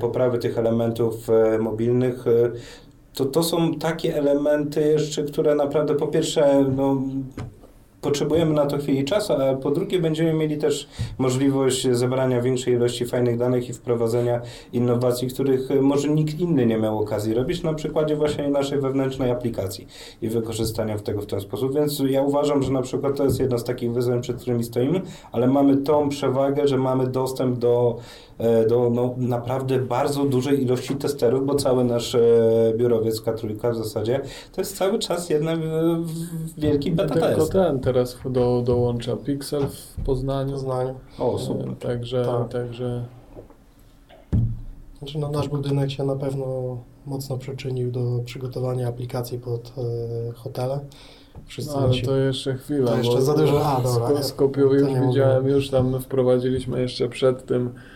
poprawy 0.00 0.38
tych 0.38 0.58
elementów 0.58 1.14
mobilnych, 1.60 2.24
to 3.14 3.24
to 3.24 3.42
są 3.42 3.74
takie 3.74 4.16
elementy 4.16 4.80
jeszcze, 4.80 5.22
które 5.22 5.54
naprawdę 5.54 5.94
po 5.94 6.06
pierwsze 6.06 6.64
no, 6.76 7.02
potrzebujemy 8.06 8.54
na 8.54 8.66
to 8.66 8.78
chwili 8.78 9.04
czasu, 9.04 9.32
a 9.32 9.54
po 9.54 9.70
drugie 9.70 9.98
będziemy 9.98 10.34
mieli 10.34 10.58
też 10.58 10.88
możliwość 11.18 11.88
zebrania 11.92 12.40
większej 12.40 12.74
ilości 12.74 13.06
fajnych 13.06 13.38
danych 13.38 13.68
i 13.68 13.72
wprowadzenia 13.72 14.40
innowacji, 14.72 15.28
których 15.28 15.68
może 15.80 16.08
nikt 16.08 16.40
inny 16.40 16.66
nie 16.66 16.78
miał 16.78 16.98
okazji 16.98 17.34
robić, 17.34 17.62
na 17.62 17.74
przykładzie 17.74 18.16
właśnie 18.16 18.48
naszej 18.48 18.80
wewnętrznej 18.80 19.30
aplikacji 19.30 19.86
i 20.22 20.28
wykorzystania 20.28 20.98
tego 20.98 21.20
w 21.20 21.26
ten 21.26 21.40
sposób. 21.40 21.74
Więc 21.74 22.02
ja 22.08 22.22
uważam, 22.22 22.62
że 22.62 22.72
na 22.72 22.82
przykład 22.82 23.16
to 23.16 23.24
jest 23.24 23.40
jedno 23.40 23.58
z 23.58 23.64
takich 23.64 23.92
wyzwań, 23.92 24.20
przed 24.20 24.36
którymi 24.36 24.64
stoimy, 24.64 25.00
ale 25.32 25.46
mamy 25.46 25.76
tą 25.76 26.08
przewagę, 26.08 26.68
że 26.68 26.78
mamy 26.78 27.06
dostęp 27.06 27.58
do 27.58 27.98
do 28.68 28.90
no, 28.90 29.14
naprawdę 29.16 29.78
bardzo 29.78 30.24
dużej 30.24 30.62
ilości 30.62 30.96
testerów, 30.96 31.46
bo 31.46 31.54
cały 31.54 31.84
nasz 31.84 32.14
e, 32.14 32.20
biurowiec 32.76 33.22
K3 33.22 33.72
w 33.72 33.76
zasadzie 33.76 34.20
to 34.52 34.60
jest 34.60 34.76
cały 34.76 34.98
czas 34.98 35.30
jeden 35.30 35.60
wielki 36.58 36.92
beta 36.92 37.14
Tylko 37.14 37.36
test. 37.36 37.52
ten 37.52 37.80
teraz 37.80 38.18
do, 38.30 38.62
dołącza 38.66 39.16
Pixel 39.16 39.62
w 39.68 40.04
Poznaniu. 40.04 40.52
Poznaniu. 40.52 40.94
O, 41.18 41.38
super. 41.38 41.68
E, 41.68 41.76
Także, 41.76 42.24
Tak. 42.24 42.48
także 42.52 43.04
Znaczy, 44.98 45.18
no, 45.18 45.30
nasz 45.30 45.48
budynek 45.48 45.90
się 45.90 46.04
na 46.04 46.16
pewno 46.16 46.46
mocno 47.06 47.38
przyczynił 47.38 47.90
do 47.90 48.20
przygotowania 48.24 48.88
aplikacji 48.88 49.38
pod 49.38 49.72
e, 49.78 50.32
hotele. 50.32 50.80
Wszyscy 51.46 51.72
no, 51.72 51.78
ale 51.78 51.88
nasi- 51.88 52.04
to 52.04 52.16
jeszcze 52.16 52.54
chwila. 52.54 52.90
To 52.90 52.96
jeszcze 52.96 53.12
bo 53.14 53.20
za 53.20 53.34
dużo. 53.34 53.66
A, 53.66 53.80
dobra, 53.80 54.08
już 54.56 55.06
widziałem, 55.08 55.48
już 55.48 55.70
tam 55.70 56.00
wprowadziliśmy 56.00 56.80
jeszcze 56.80 57.08
przed 57.08 57.46
tym, 57.46 57.66
e, 57.66 57.95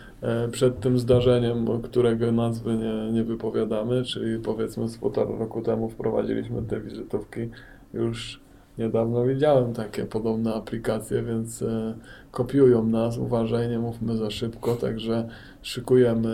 przed 0.51 0.79
tym 0.79 0.99
zdarzeniem, 0.99 1.81
którego 1.81 2.31
nazwy 2.31 2.77
nie, 2.77 3.11
nie 3.11 3.23
wypowiadamy, 3.23 4.03
czyli 4.03 4.39
powiedzmy 4.39 4.89
z 4.89 4.97
półtora 4.97 5.37
roku 5.39 5.61
temu 5.61 5.89
wprowadziliśmy 5.89 6.61
te 6.61 6.81
wizytówki. 6.81 7.49
Już 7.93 8.41
niedawno 8.77 9.25
widziałem 9.25 9.73
takie 9.73 10.05
podobne 10.05 10.53
aplikacje, 10.53 11.23
więc 11.23 11.61
e, 11.61 11.93
kopiują 12.31 12.83
nas, 12.83 13.17
uważaj, 13.17 13.69
nie 13.69 13.79
mówmy 13.79 14.17
za 14.17 14.31
szybko, 14.31 14.75
także 14.75 15.27
szykujemy 15.61 16.29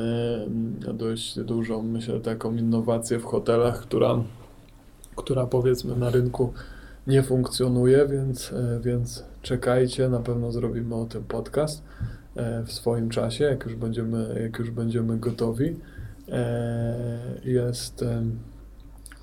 mm, 0.48 0.98
dość 0.98 1.40
dużą, 1.40 1.84
myślę, 1.84 2.20
taką 2.20 2.56
innowację 2.56 3.20
w 3.20 3.26
hotelach, 3.26 3.80
która, 3.82 4.24
która 5.16 5.46
powiedzmy 5.46 5.96
na 5.96 6.10
rynku 6.10 6.54
nie 7.08 7.24
funkcjonuje, 7.24 8.08
więc, 8.08 8.54
e, 8.54 8.80
więc 8.84 9.24
czekajcie, 9.42 10.10
na 10.10 10.20
pewno 10.20 10.52
zrobimy 10.52 10.96
o 10.96 11.06
tym 11.06 11.24
podcast 11.24 11.84
e, 11.84 12.17
w 12.66 12.72
swoim 12.72 13.10
czasie, 13.10 13.44
jak 13.44 13.64
już 13.64 13.76
będziemy, 13.76 14.40
jak 14.44 14.60
już 14.60 14.72
będziemy 14.72 15.18
gotowi. 15.18 15.76
E, 16.30 17.18
Jest, 17.44 18.06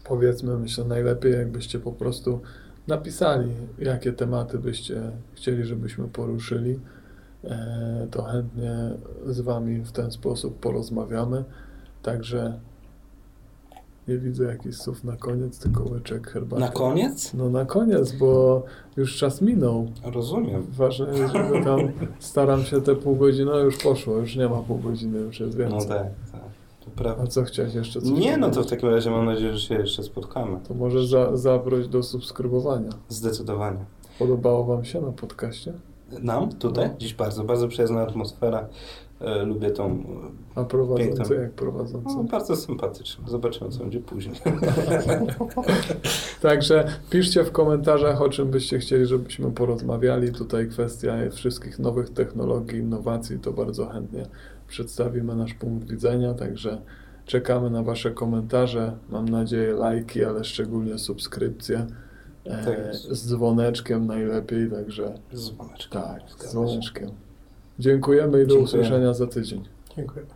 powiedzmy, 0.04 0.58
myślę, 0.58 0.84
najlepiej 0.84 1.32
jakbyście 1.32 1.78
po 1.78 1.92
prostu 1.92 2.40
napisali, 2.86 3.50
jakie 3.78 4.12
tematy 4.12 4.58
byście 4.58 5.02
chcieli, 5.34 5.64
żebyśmy 5.64 6.08
poruszyli. 6.08 6.80
E, 7.44 8.06
To 8.10 8.22
chętnie 8.22 8.90
z 9.26 9.40
Wami 9.40 9.80
w 9.80 9.92
ten 9.92 10.10
sposób 10.10 10.60
porozmawiamy. 10.60 11.44
Także 12.02 12.58
nie 14.08 14.18
widzę 14.18 14.44
jakichś 14.44 14.76
słów 14.76 15.04
na 15.04 15.16
koniec, 15.16 15.58
tylko 15.58 15.84
łyczek 15.84 16.30
herbaty. 16.30 16.60
Na 16.62 16.68
koniec? 16.68 17.34
No 17.34 17.50
na 17.50 17.64
koniec, 17.64 18.12
bo 18.12 18.62
już 18.96 19.16
czas 19.16 19.40
minął. 19.42 19.86
Rozumiem. 20.04 20.66
Ważne 20.76 21.18
jest, 21.18 21.32
żeby 21.32 21.64
tam 21.64 21.80
staram 22.18 22.62
się 22.64 22.80
te 22.80 22.94
pół 22.96 23.16
godziny, 23.16 23.44
no 23.44 23.58
już 23.58 23.76
poszło, 23.76 24.16
już 24.16 24.36
nie 24.36 24.48
ma 24.48 24.56
pół 24.62 24.78
godziny, 24.78 25.18
już 25.18 25.40
jest 25.40 25.58
No 25.58 25.64
więcej. 25.64 25.88
tak, 25.88 26.06
tak. 26.32 26.40
To 26.84 26.90
prawda. 26.96 27.22
A 27.22 27.26
co 27.26 27.42
chciałeś 27.44 27.74
jeszcze? 27.74 28.00
Coś 28.00 28.10
Nie, 28.10 28.36
no 28.36 28.50
to 28.50 28.62
w 28.62 28.66
takim 28.66 28.88
razie 28.88 29.10
mam 29.10 29.24
nadzieję, 29.26 29.52
że 29.56 29.60
się 29.60 29.74
jeszcze 29.74 30.02
spotkamy. 30.02 30.58
To 30.68 30.74
może 30.74 31.06
za, 31.06 31.36
zaproś 31.36 31.88
do 31.88 32.02
subskrybowania. 32.02 32.90
Zdecydowanie. 33.08 33.84
Podobało 34.18 34.64
Wam 34.64 34.84
się 34.84 35.00
na 35.00 35.12
podcaście? 35.12 35.72
Nam 36.22 36.52
tutaj 36.52 36.88
No. 36.88 36.94
dziś 36.98 37.14
bardzo, 37.14 37.44
bardzo 37.44 37.68
przyjazna 37.68 38.02
atmosfera. 38.02 38.68
E, 39.24 39.44
lubię 39.44 39.70
tą. 39.70 40.04
A 40.54 40.64
prowadzący 40.64 41.16
Piękne. 41.18 41.36
jak 41.36 41.52
prowadzący? 41.52 42.16
No, 42.16 42.24
bardzo 42.24 42.56
sympatyczną. 42.56 43.28
Zobaczymy, 43.28 43.70
co 43.70 43.78
będzie 43.78 44.00
później. 44.00 44.34
Także 46.42 46.84
piszcie 47.10 47.44
w 47.44 47.52
komentarzach, 47.52 48.22
o 48.22 48.28
czym 48.28 48.50
byście 48.50 48.78
chcieli, 48.78 49.06
żebyśmy 49.06 49.50
porozmawiali. 49.50 50.32
Tutaj 50.32 50.68
kwestia 50.68 51.14
wszystkich 51.32 51.78
nowych 51.78 52.10
technologii, 52.10 52.78
innowacji, 52.78 53.38
to 53.38 53.52
bardzo 53.52 53.86
chętnie 53.86 54.26
przedstawimy 54.68 55.36
nasz 55.36 55.54
punkt 55.54 55.90
widzenia. 55.90 56.34
Także 56.34 56.80
czekamy 57.26 57.70
na 57.70 57.82
Wasze 57.82 58.10
komentarze. 58.10 58.96
Mam 59.10 59.28
nadzieję 59.28 59.72
lajki, 59.72 60.24
ale 60.24 60.44
szczególnie 60.44 60.98
subskrypcje. 60.98 61.86
E, 62.44 62.64
Tak 62.64 62.94
z 62.94 63.28
dzwoneczkiem 63.28 64.06
najlepiej, 64.06 64.70
także 64.70 65.14
Z 65.32 65.50
dzwoneczkiem. 65.50 66.02
tak, 66.02 66.20
z 66.38 66.50
dzwoneczkiem. 66.50 67.10
Dziękujemy 67.78 68.42
i 68.42 68.46
do 68.46 68.54
usłyszenia 68.54 69.14
za 69.14 69.26
tydzień. 69.26 69.64
Dziękuję. 69.96 70.26